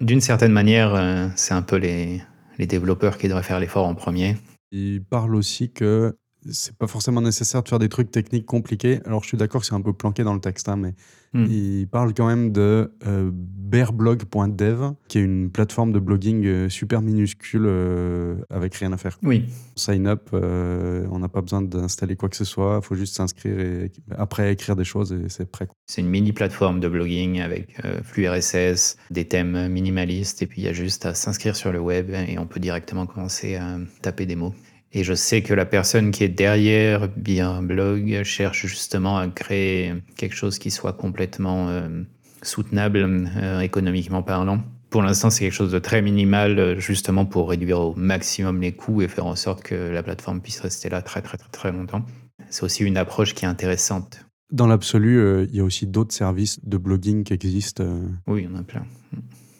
D'une 0.00 0.20
certaine 0.20 0.52
manière, 0.52 0.94
euh, 0.94 1.28
c'est 1.36 1.52
un 1.54 1.62
peu 1.62 1.76
les, 1.76 2.22
les 2.58 2.66
développeurs 2.66 3.18
qui 3.18 3.28
devraient 3.28 3.42
faire 3.42 3.60
l'effort 3.60 3.86
en 3.86 3.94
premier. 3.94 4.36
Il 4.70 5.02
parle 5.04 5.34
aussi 5.34 5.70
que 5.70 6.16
c'est 6.50 6.76
pas 6.76 6.86
forcément 6.86 7.20
nécessaire 7.20 7.62
de 7.62 7.68
faire 7.68 7.78
des 7.78 7.88
trucs 7.88 8.10
techniques 8.10 8.46
compliqués. 8.46 9.00
Alors, 9.04 9.22
je 9.22 9.28
suis 9.28 9.36
d'accord 9.36 9.60
que 9.60 9.66
c'est 9.66 9.74
un 9.74 9.80
peu 9.80 9.92
planqué 9.92 10.24
dans 10.24 10.34
le 10.34 10.40
texte, 10.40 10.68
hein, 10.68 10.76
mais 10.76 10.94
Hmm. 11.34 11.44
il 11.50 11.86
parle 11.88 12.14
quand 12.14 12.26
même 12.26 12.52
de 12.52 12.90
euh, 13.06 13.30
bearblog.dev, 13.32 14.92
qui 15.08 15.18
est 15.18 15.22
une 15.22 15.50
plateforme 15.50 15.92
de 15.92 15.98
blogging 15.98 16.46
euh, 16.46 16.68
super 16.70 17.02
minuscule 17.02 17.64
euh, 17.66 18.36
avec 18.48 18.74
rien 18.74 18.92
à 18.92 18.96
faire. 18.96 19.18
Oui, 19.22 19.44
Sign 19.76 20.06
up, 20.06 20.30
euh, 20.32 21.06
on 21.10 21.18
n'a 21.18 21.28
pas 21.28 21.42
besoin 21.42 21.60
d'installer 21.60 22.16
quoi 22.16 22.30
que 22.30 22.36
ce 22.36 22.46
soit, 22.46 22.80
il 22.82 22.86
faut 22.86 22.94
juste 22.94 23.14
s'inscrire 23.14 23.58
et 23.60 23.92
après 24.16 24.52
écrire 24.52 24.74
des 24.74 24.84
choses 24.84 25.12
et 25.12 25.28
c'est 25.28 25.50
prêt. 25.50 25.68
c'est 25.86 26.00
une 26.00 26.08
mini 26.08 26.32
plateforme 26.32 26.80
de 26.80 26.88
blogging 26.88 27.40
avec 27.40 27.78
flux 28.04 28.26
RSS, 28.26 28.96
des 29.10 29.26
thèmes 29.26 29.68
minimalistes, 29.68 30.40
et 30.42 30.46
puis 30.46 30.62
il 30.62 30.64
y 30.64 30.68
a 30.68 30.72
juste 30.72 31.04
à 31.04 31.12
s'inscrire 31.14 31.56
sur 31.56 31.72
le 31.72 31.78
web 31.78 32.10
et 32.10 32.38
on 32.38 32.46
peut 32.46 32.60
directement 32.60 33.06
commencer 33.06 33.56
à 33.56 33.78
taper 34.00 34.24
des 34.24 34.36
mots. 34.36 34.54
Et 34.92 35.04
je 35.04 35.12
sais 35.12 35.42
que 35.42 35.52
la 35.52 35.66
personne 35.66 36.10
qui 36.10 36.24
est 36.24 36.28
derrière 36.28 37.08
bien 37.08 37.62
blog 37.62 38.22
cherche 38.22 38.66
justement 38.66 39.18
à 39.18 39.28
créer 39.28 39.94
quelque 40.16 40.34
chose 40.34 40.58
qui 40.58 40.70
soit 40.70 40.94
complètement 40.94 41.68
euh, 41.68 42.04
soutenable 42.42 43.28
euh, 43.36 43.60
économiquement 43.60 44.22
parlant. 44.22 44.62
Pour 44.90 45.02
l'instant, 45.02 45.28
c'est 45.28 45.44
quelque 45.44 45.52
chose 45.52 45.72
de 45.72 45.78
très 45.78 46.00
minimal, 46.00 46.58
euh, 46.58 46.78
justement 46.78 47.26
pour 47.26 47.50
réduire 47.50 47.80
au 47.80 47.94
maximum 47.94 48.60
les 48.60 48.72
coûts 48.72 49.02
et 49.02 49.08
faire 49.08 49.26
en 49.26 49.36
sorte 49.36 49.62
que 49.62 49.74
la 49.74 50.02
plateforme 50.02 50.40
puisse 50.40 50.60
rester 50.60 50.88
là 50.88 51.02
très 51.02 51.20
très 51.20 51.36
très 51.36 51.50
très 51.50 51.72
longtemps. 51.72 52.04
C'est 52.48 52.62
aussi 52.62 52.84
une 52.84 52.96
approche 52.96 53.34
qui 53.34 53.44
est 53.44 53.48
intéressante. 53.48 54.24
Dans 54.50 54.66
l'absolu, 54.66 55.18
euh, 55.18 55.46
il 55.50 55.56
y 55.56 55.60
a 55.60 55.64
aussi 55.64 55.86
d'autres 55.86 56.14
services 56.14 56.64
de 56.64 56.78
blogging 56.78 57.22
qui 57.22 57.34
existent. 57.34 57.84
Oui, 58.26 58.44
il 58.44 58.50
y 58.50 58.54
en 58.54 58.58
a 58.58 58.62
plein. 58.62 58.86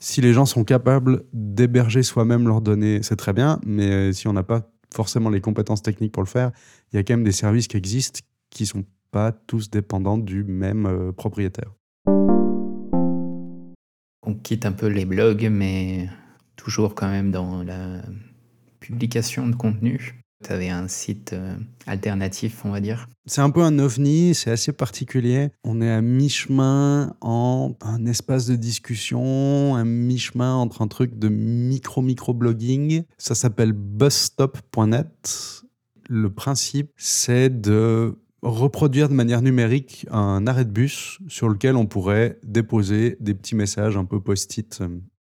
Si 0.00 0.22
les 0.22 0.32
gens 0.32 0.46
sont 0.46 0.64
capables 0.64 1.24
d'héberger 1.34 2.02
soi-même 2.02 2.46
leurs 2.46 2.62
données, 2.62 3.00
c'est 3.02 3.16
très 3.16 3.34
bien, 3.34 3.60
mais 3.66 4.12
si 4.14 4.28
on 4.28 4.32
n'a 4.32 4.44
pas 4.44 4.70
forcément 4.92 5.30
les 5.30 5.40
compétences 5.40 5.82
techniques 5.82 6.12
pour 6.12 6.22
le 6.22 6.28
faire, 6.28 6.50
il 6.92 6.96
y 6.96 6.98
a 6.98 7.02
quand 7.02 7.14
même 7.14 7.24
des 7.24 7.32
services 7.32 7.68
qui 7.68 7.76
existent 7.76 8.20
qui 8.50 8.66
sont 8.66 8.84
pas 9.10 9.32
tous 9.32 9.70
dépendants 9.70 10.18
du 10.18 10.44
même 10.44 10.86
euh, 10.86 11.12
propriétaire. 11.12 11.72
On 14.22 14.34
quitte 14.34 14.66
un 14.66 14.72
peu 14.72 14.86
les 14.86 15.04
blogs, 15.04 15.48
mais 15.50 16.08
toujours 16.56 16.94
quand 16.94 17.08
même 17.08 17.30
dans 17.30 17.62
la 17.62 18.02
publication 18.80 19.48
de 19.48 19.54
contenu. 19.54 20.20
Tu 20.44 20.52
avais 20.52 20.68
un 20.68 20.86
site 20.86 21.32
euh, 21.32 21.56
alternatif, 21.86 22.64
on 22.64 22.70
va 22.70 22.80
dire? 22.80 23.08
C'est 23.26 23.40
un 23.40 23.50
peu 23.50 23.62
un 23.62 23.78
ovni, 23.80 24.34
c'est 24.34 24.52
assez 24.52 24.72
particulier. 24.72 25.50
On 25.64 25.80
est 25.80 25.90
à 25.90 26.00
mi-chemin 26.00 27.16
en 27.20 27.74
un 27.80 28.06
espace 28.06 28.46
de 28.46 28.54
discussion, 28.54 29.74
un 29.74 29.84
mi-chemin 29.84 30.54
entre 30.54 30.82
un 30.82 30.86
truc 30.86 31.18
de 31.18 31.28
micro-micro-blogging. 31.28 33.02
Ça 33.18 33.34
s'appelle 33.34 33.72
busstop.net. 33.72 35.64
Le 36.08 36.30
principe, 36.30 36.92
c'est 36.96 37.60
de 37.60 38.16
reproduire 38.42 39.08
de 39.08 39.14
manière 39.14 39.42
numérique 39.42 40.06
un 40.10 40.46
arrêt 40.46 40.64
de 40.64 40.70
bus 40.70 41.18
sur 41.26 41.48
lequel 41.48 41.74
on 41.76 41.86
pourrait 41.86 42.38
déposer 42.44 43.16
des 43.20 43.34
petits 43.34 43.56
messages 43.56 43.96
un 43.96 44.04
peu 44.04 44.20
post-it. 44.20 44.80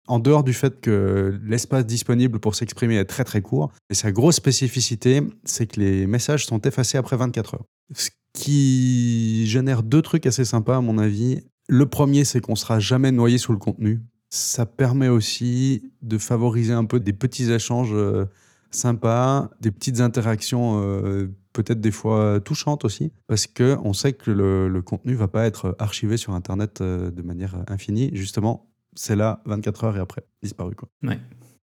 En 0.08 0.20
dehors 0.20 0.44
du 0.44 0.54
fait 0.54 0.82
que 0.82 1.40
l'espace 1.44 1.86
disponible 1.86 2.40
pour 2.40 2.56
s'exprimer 2.56 2.96
est 2.96 3.06
très 3.06 3.24
très 3.24 3.42
court, 3.42 3.72
et 3.90 3.94
sa 3.94 4.12
grosse 4.12 4.36
spécificité, 4.36 5.22
c'est 5.44 5.68
que 5.68 5.80
les 5.80 6.08
messages 6.08 6.46
sont 6.46 6.60
effacés 6.62 6.98
après 6.98 7.18
24 7.18 7.56
heures. 7.56 7.66
Ce 7.94 8.10
qui 8.34 9.46
génère 9.48 9.84
deux 9.84 10.02
trucs 10.02 10.26
assez 10.26 10.46
sympas 10.46 10.78
à 10.78 10.82
mon 10.82 10.98
avis. 10.98 11.42
Le 11.68 11.86
premier, 11.86 12.26
c'est 12.26 12.42
qu'on 12.42 12.56
sera 12.56 12.80
jamais 12.80 13.12
noyé 13.12 13.38
sous 13.38 13.52
le 13.52 13.58
contenu. 13.58 14.02
Ça 14.30 14.66
permet 14.66 15.10
aussi 15.10 15.92
de 16.02 16.18
favoriser 16.18 16.74
un 16.74 16.86
peu 16.86 17.00
des 17.00 17.14
petits 17.14 17.52
échanges 17.52 17.94
euh, 17.94 18.26
sympas, 18.72 19.50
des 19.60 19.72
petites 19.72 20.00
interactions 20.00 20.82
euh, 20.82 21.28
peut-être 21.54 21.82
des 21.82 21.92
fois 21.92 22.40
touchantes 22.40 22.86
aussi, 22.86 23.12
parce 23.28 23.48
que 23.48 23.78
on 23.84 23.94
sait 23.94 24.14
que 24.14 24.32
le, 24.32 24.70
le 24.70 24.82
contenu 24.82 25.14
va 25.16 25.28
pas 25.28 25.46
être 25.46 25.76
archivé 25.80 26.18
sur 26.18 26.34
Internet 26.34 26.82
euh, 26.82 27.12
de 27.12 27.22
manière 27.22 27.58
infinie. 27.68 28.10
Justement, 28.14 28.71
c'est 28.96 29.16
là 29.16 29.42
24 29.46 29.84
heures 29.86 29.98
et 29.98 30.00
après 30.00 30.24
disparu 30.42 30.76
quoi. 30.76 30.90
Ouais. 31.04 31.20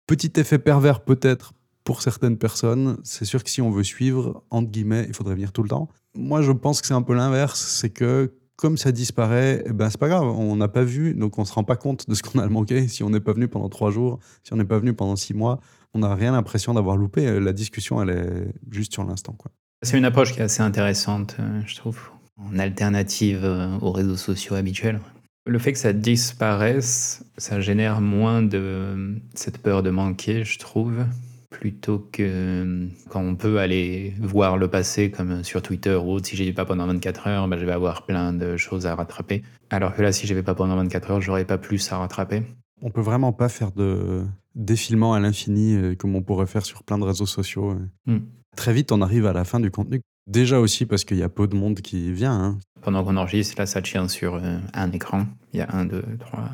Petit 0.07 0.33
effet 0.37 0.59
pervers 0.59 1.01
peut-être 1.01 1.53
pour 1.85 2.03
certaines 2.03 2.37
personnes. 2.37 2.99
C'est 3.03 3.25
sûr 3.25 3.43
que 3.43 3.51
si 3.51 3.63
on 3.63 3.71
veut 3.71 3.83
suivre 3.83 4.43
entre 4.51 4.71
guillemets, 4.71 5.07
il 5.09 5.15
faudrait 5.15 5.35
venir 5.35 5.53
tout 5.53 5.63
le 5.63 5.71
temps. 5.71 5.89
Moi, 6.15 6.43
je 6.43 6.53
pense 6.53 6.81
que 6.81 6.87
c'est 6.87 6.95
un 6.95 7.03
peu 7.03 7.15
l'inverse, 7.15 7.61
c'est 7.61 7.91
que 7.91 8.33
comme 8.57 8.77
ça 8.77 8.91
disparaît, 8.91 9.63
eh 9.67 9.73
ben 9.73 9.89
c'est 9.89 10.01
pas 10.01 10.09
grave, 10.09 10.27
on 10.27 10.57
n'a 10.57 10.67
pas 10.67 10.83
vu, 10.83 11.15
donc 11.15 11.39
on 11.39 11.45
se 11.45 11.53
rend 11.53 11.63
pas 11.63 11.77
compte 11.77 12.09
de 12.09 12.15
ce 12.15 12.23
qu'on 12.23 12.41
a 12.41 12.49
manqué. 12.49 12.89
Si 12.89 13.05
on 13.05 13.11
n'est 13.11 13.21
pas 13.21 13.33
venu 13.33 13.47
pendant 13.47 13.69
trois 13.69 13.91
jours, 13.91 14.19
si 14.43 14.53
on 14.53 14.57
n'est 14.57 14.65
pas 14.65 14.79
venu 14.79 14.95
pendant 14.95 15.15
six 15.15 15.33
mois, 15.33 15.61
on 15.95 16.01
n'a 16.01 16.15
rien 16.15 16.33
l'impression 16.33 16.75
d'avoir 16.75 16.97
loupé. 16.97 17.39
La 17.41 17.53
discussion, 17.53 18.03
elle 18.03 18.11
est 18.11 18.53
juste 18.71 18.93
sur 18.93 19.05
l'instant, 19.05 19.33
quoi. 19.33 19.51
C'est 19.83 19.97
une 19.97 20.05
approche 20.05 20.33
qui 20.35 20.41
est 20.41 20.43
assez 20.43 20.61
intéressante, 20.61 21.37
euh, 21.39 21.63
je 21.65 21.77
trouve, 21.77 22.01
en 22.37 22.59
alternative 22.59 23.45
euh, 23.45 23.79
aux 23.81 23.93
réseaux 23.93 24.17
sociaux 24.17 24.57
habituels. 24.57 25.01
Le 25.49 25.59
fait 25.59 25.73
que 25.73 25.79
ça 25.79 25.95
disparaisse, 25.95 27.25
ça 27.39 27.59
génère 27.63 28.03
moins 28.03 28.43
de 28.43 29.15
cette 29.35 29.57
peur 29.57 29.83
de 29.83 29.89
manquer, 29.89 30.45
je 30.45 30.59
trouve, 30.59 31.07
plutôt 31.49 32.07
que 32.13 32.87
quand 33.09 33.23
on 33.23 33.35
peut 33.35 33.59
aller 33.59 34.13
voir 34.21 34.59
le 34.59 34.69
passé, 34.69 35.11
comme 35.11 35.43
sur 35.43 35.63
Twitter 35.63 35.95
ou 35.95 36.11
autre, 36.11 36.27
si 36.27 36.37
j'y 36.37 36.45
vais 36.45 36.53
pas 36.53 36.67
pendant 36.67 36.87
24 36.87 37.29
heures, 37.29 37.49
bah, 37.49 37.57
je 37.57 37.65
vais 37.65 37.73
avoir 37.73 38.05
plein 38.05 38.35
de 38.35 38.59
choses 38.59 38.85
à 38.87 38.95
rattraper. 38.95 39.43
Alors 39.71 39.95
que 39.95 40.03
là, 40.03 40.13
si 40.13 40.27
je 40.27 40.35
vais 40.35 40.43
pas 40.43 40.55
pendant 40.55 40.77
24 40.77 41.13
heures, 41.13 41.21
j'aurais 41.23 41.47
pas 41.47 41.57
plus 41.57 41.91
à 41.93 41.97
rattraper. 41.97 42.43
On 42.83 42.91
peut 42.91 43.01
vraiment 43.01 43.33
pas 43.33 43.49
faire 43.49 43.73
de 43.73 44.27
défilement 44.55 45.15
à 45.15 45.21
l'infini 45.21 45.75
euh, 45.75 45.95
comme 45.95 46.15
on 46.15 46.23
pourrait 46.23 46.47
faire 46.47 46.67
sur 46.67 46.83
plein 46.83 46.99
de 46.99 47.05
réseaux 47.05 47.25
sociaux. 47.25 47.71
euh. 47.71 48.13
Hmm. 48.13 48.21
Très 48.55 48.75
vite, 48.75 48.93
on 48.93 49.01
arrive 49.01 49.25
à 49.25 49.33
la 49.33 49.45
fin 49.45 49.61
du 49.61 49.71
contenu. 49.71 50.03
Déjà 50.29 50.61
aussi 50.61 50.85
parce 50.85 51.05
qu'il 51.05 51.17
y 51.17 51.23
a 51.23 51.29
peu 51.31 51.49
de 51.49 51.57
monde 51.57 51.81
qui 51.81 52.13
vient. 52.13 52.33
hein. 52.39 52.59
Pendant 52.83 53.03
qu'on 53.03 53.17
enregistre, 53.17 53.55
là, 53.59 53.67
ça 53.67 53.81
tient 53.81 54.09
sur 54.09 54.35
euh, 54.35 54.59
un 54.75 54.93
écran. 54.93 55.27
Il 55.55 55.59
y 55.59 55.63
a 55.63 55.75
un, 55.75 55.87
deux, 55.87 56.05
trois, 56.21 56.51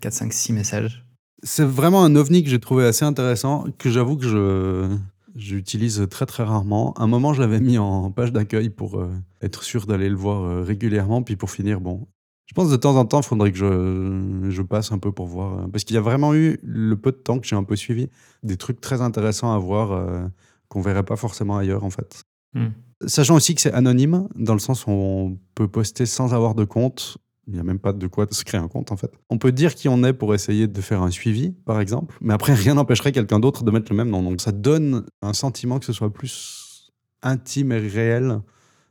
quatre, 0.00 0.12
cinq, 0.12 0.32
six 0.32 0.52
messages. 0.52 1.04
C'est 1.42 1.64
vraiment 1.64 2.04
un 2.04 2.14
ovni 2.14 2.44
que 2.44 2.50
j'ai 2.50 2.60
trouvé 2.60 2.84
assez 2.86 3.04
intéressant, 3.04 3.64
que 3.78 3.90
j'avoue 3.90 4.16
que 4.16 4.26
je 4.26 4.96
j'utilise 5.36 6.06
très 6.10 6.26
très 6.26 6.42
rarement. 6.42 6.92
Un 7.00 7.06
moment, 7.06 7.32
je 7.32 7.40
l'avais 7.40 7.60
mis 7.60 7.78
en 7.78 8.10
page 8.10 8.32
d'accueil 8.32 8.68
pour 8.68 8.98
euh, 8.98 9.10
être 9.42 9.62
sûr 9.62 9.86
d'aller 9.86 10.08
le 10.08 10.16
voir 10.16 10.42
euh, 10.42 10.62
régulièrement, 10.62 11.22
puis 11.22 11.36
pour 11.36 11.50
finir, 11.50 11.80
bon. 11.80 12.06
Je 12.46 12.54
pense 12.54 12.68
de 12.70 12.76
temps 12.76 12.96
en 12.96 13.04
temps, 13.04 13.20
il 13.20 13.26
faudrait 13.26 13.52
que 13.52 13.58
je, 13.58 14.50
je 14.50 14.62
passe 14.62 14.90
un 14.92 14.98
peu 14.98 15.12
pour 15.12 15.26
voir. 15.26 15.58
euh, 15.58 15.66
parce 15.68 15.84
qu'il 15.84 15.94
y 15.94 15.98
a 15.98 16.02
vraiment 16.02 16.34
eu, 16.34 16.58
le 16.62 16.96
peu 16.96 17.12
de 17.12 17.16
temps 17.16 17.38
que 17.38 17.46
j'ai 17.46 17.56
un 17.56 17.62
peu 17.64 17.76
suivi, 17.76 18.08
des 18.42 18.56
trucs 18.56 18.80
très 18.80 19.00
intéressants 19.00 19.52
à 19.54 19.58
voir 19.58 20.28
qu'on 20.68 20.80
verrait 20.80 21.04
pas 21.04 21.16
forcément 21.16 21.58
ailleurs, 21.58 21.84
en 21.84 21.90
fait. 21.90 22.22
Hmm. 22.54 22.68
Sachant 23.06 23.36
aussi 23.36 23.54
que 23.54 23.62
c'est 23.62 23.72
anonyme, 23.72 24.28
dans 24.34 24.52
le 24.52 24.58
sens 24.58 24.86
où 24.86 24.90
on 24.90 25.38
peut 25.54 25.68
poster 25.68 26.04
sans 26.04 26.34
avoir 26.34 26.54
de 26.54 26.64
compte. 26.64 27.16
Il 27.46 27.54
n'y 27.54 27.58
a 27.58 27.64
même 27.64 27.78
pas 27.78 27.92
de 27.92 28.06
quoi 28.06 28.26
se 28.30 28.44
créer 28.44 28.60
un 28.60 28.68
compte, 28.68 28.92
en 28.92 28.96
fait. 28.96 29.10
On 29.30 29.38
peut 29.38 29.50
dire 29.50 29.74
qui 29.74 29.88
on 29.88 30.04
est 30.04 30.12
pour 30.12 30.34
essayer 30.34 30.68
de 30.68 30.80
faire 30.80 31.02
un 31.02 31.10
suivi, 31.10 31.50
par 31.64 31.80
exemple. 31.80 32.16
Mais 32.20 32.34
après, 32.34 32.54
rien 32.54 32.74
n'empêcherait 32.74 33.10
quelqu'un 33.10 33.40
d'autre 33.40 33.64
de 33.64 33.70
mettre 33.70 33.90
le 33.90 33.96
même 33.96 34.10
nom. 34.10 34.22
Donc 34.22 34.40
ça 34.40 34.52
donne 34.52 35.04
un 35.22 35.32
sentiment 35.32 35.78
que 35.78 35.86
ce 35.86 35.92
soit 35.92 36.12
plus 36.12 36.92
intime 37.22 37.72
et 37.72 37.78
réel, 37.78 38.40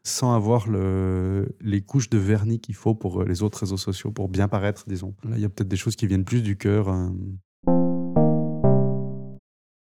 sans 0.03 0.33
avoir 0.33 0.67
le, 0.67 1.55
les 1.61 1.81
couches 1.81 2.09
de 2.09 2.17
vernis 2.17 2.59
qu'il 2.59 2.75
faut 2.75 2.95
pour 2.95 3.21
euh, 3.21 3.25
les 3.25 3.43
autres 3.43 3.59
réseaux 3.59 3.77
sociaux, 3.77 4.11
pour 4.11 4.27
bien 4.27 4.47
paraître, 4.47 4.85
disons. 4.87 5.13
Là, 5.23 5.35
il 5.35 5.41
y 5.41 5.45
a 5.45 5.49
peut-être 5.49 5.69
des 5.69 5.77
choses 5.77 5.95
qui 5.95 6.07
viennent 6.07 6.25
plus 6.25 6.41
du 6.41 6.57
cœur. 6.57 6.89
euh. 6.89 7.09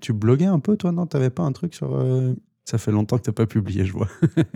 Tu 0.00 0.12
bloguais 0.12 0.44
un 0.46 0.58
peu, 0.60 0.76
toi, 0.76 0.92
non? 0.92 1.06
T'avais 1.06 1.30
pas 1.30 1.42
un 1.42 1.52
truc 1.52 1.74
sur. 1.74 1.94
euh, 1.94 2.34
Ça 2.64 2.78
fait 2.78 2.92
longtemps 2.92 3.16
que 3.18 3.22
t'as 3.22 3.32
pas 3.32 3.46
publié, 3.46 3.84
je 3.84 3.92
vois. 3.92 4.08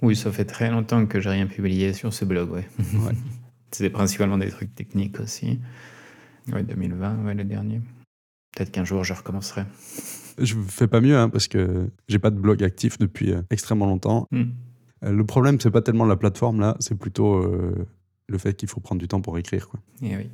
Oui, 0.00 0.14
ça 0.14 0.30
fait 0.30 0.44
très 0.44 0.70
longtemps 0.70 1.06
que 1.06 1.18
j'ai 1.18 1.30
rien 1.30 1.48
publié 1.48 1.92
sur 1.92 2.14
ce 2.14 2.24
blog, 2.24 2.52
ouais. 2.52 2.68
Ouais. 2.94 3.14
C'était 3.72 3.90
principalement 3.90 4.38
des 4.38 4.48
trucs 4.48 4.72
techniques 4.72 5.18
aussi. 5.18 5.58
Ouais, 6.52 6.62
2020, 6.62 7.24
ouais, 7.24 7.34
le 7.34 7.42
dernier. 7.42 7.80
Peut-être 8.54 8.70
qu'un 8.70 8.84
jour 8.84 9.02
je 9.02 9.12
recommencerai. 9.12 9.64
Je 10.38 10.54
fais 10.68 10.86
pas 10.86 11.00
mieux, 11.00 11.16
hein, 11.16 11.28
parce 11.28 11.48
que 11.48 11.90
j'ai 12.06 12.20
pas 12.20 12.30
de 12.30 12.38
blog 12.38 12.62
actif 12.62 12.96
depuis 12.96 13.32
euh, 13.32 13.42
extrêmement 13.50 13.86
longtemps. 13.86 14.28
Hmm. 14.30 14.44
Euh, 15.02 15.10
le 15.10 15.26
problème, 15.26 15.58
c'est 15.60 15.72
pas 15.72 15.82
tellement 15.82 16.04
la 16.06 16.14
plateforme 16.14 16.60
là, 16.60 16.76
c'est 16.78 16.94
plutôt 16.96 17.44
le 18.28 18.38
fait 18.38 18.54
qu'il 18.54 18.68
faut 18.68 18.78
prendre 18.78 19.00
du 19.00 19.08
temps 19.08 19.20
pour 19.20 19.36
écrire. 19.36 19.68
Quoi. 19.68 19.80
Et 20.00 20.16
oui. 20.16 20.30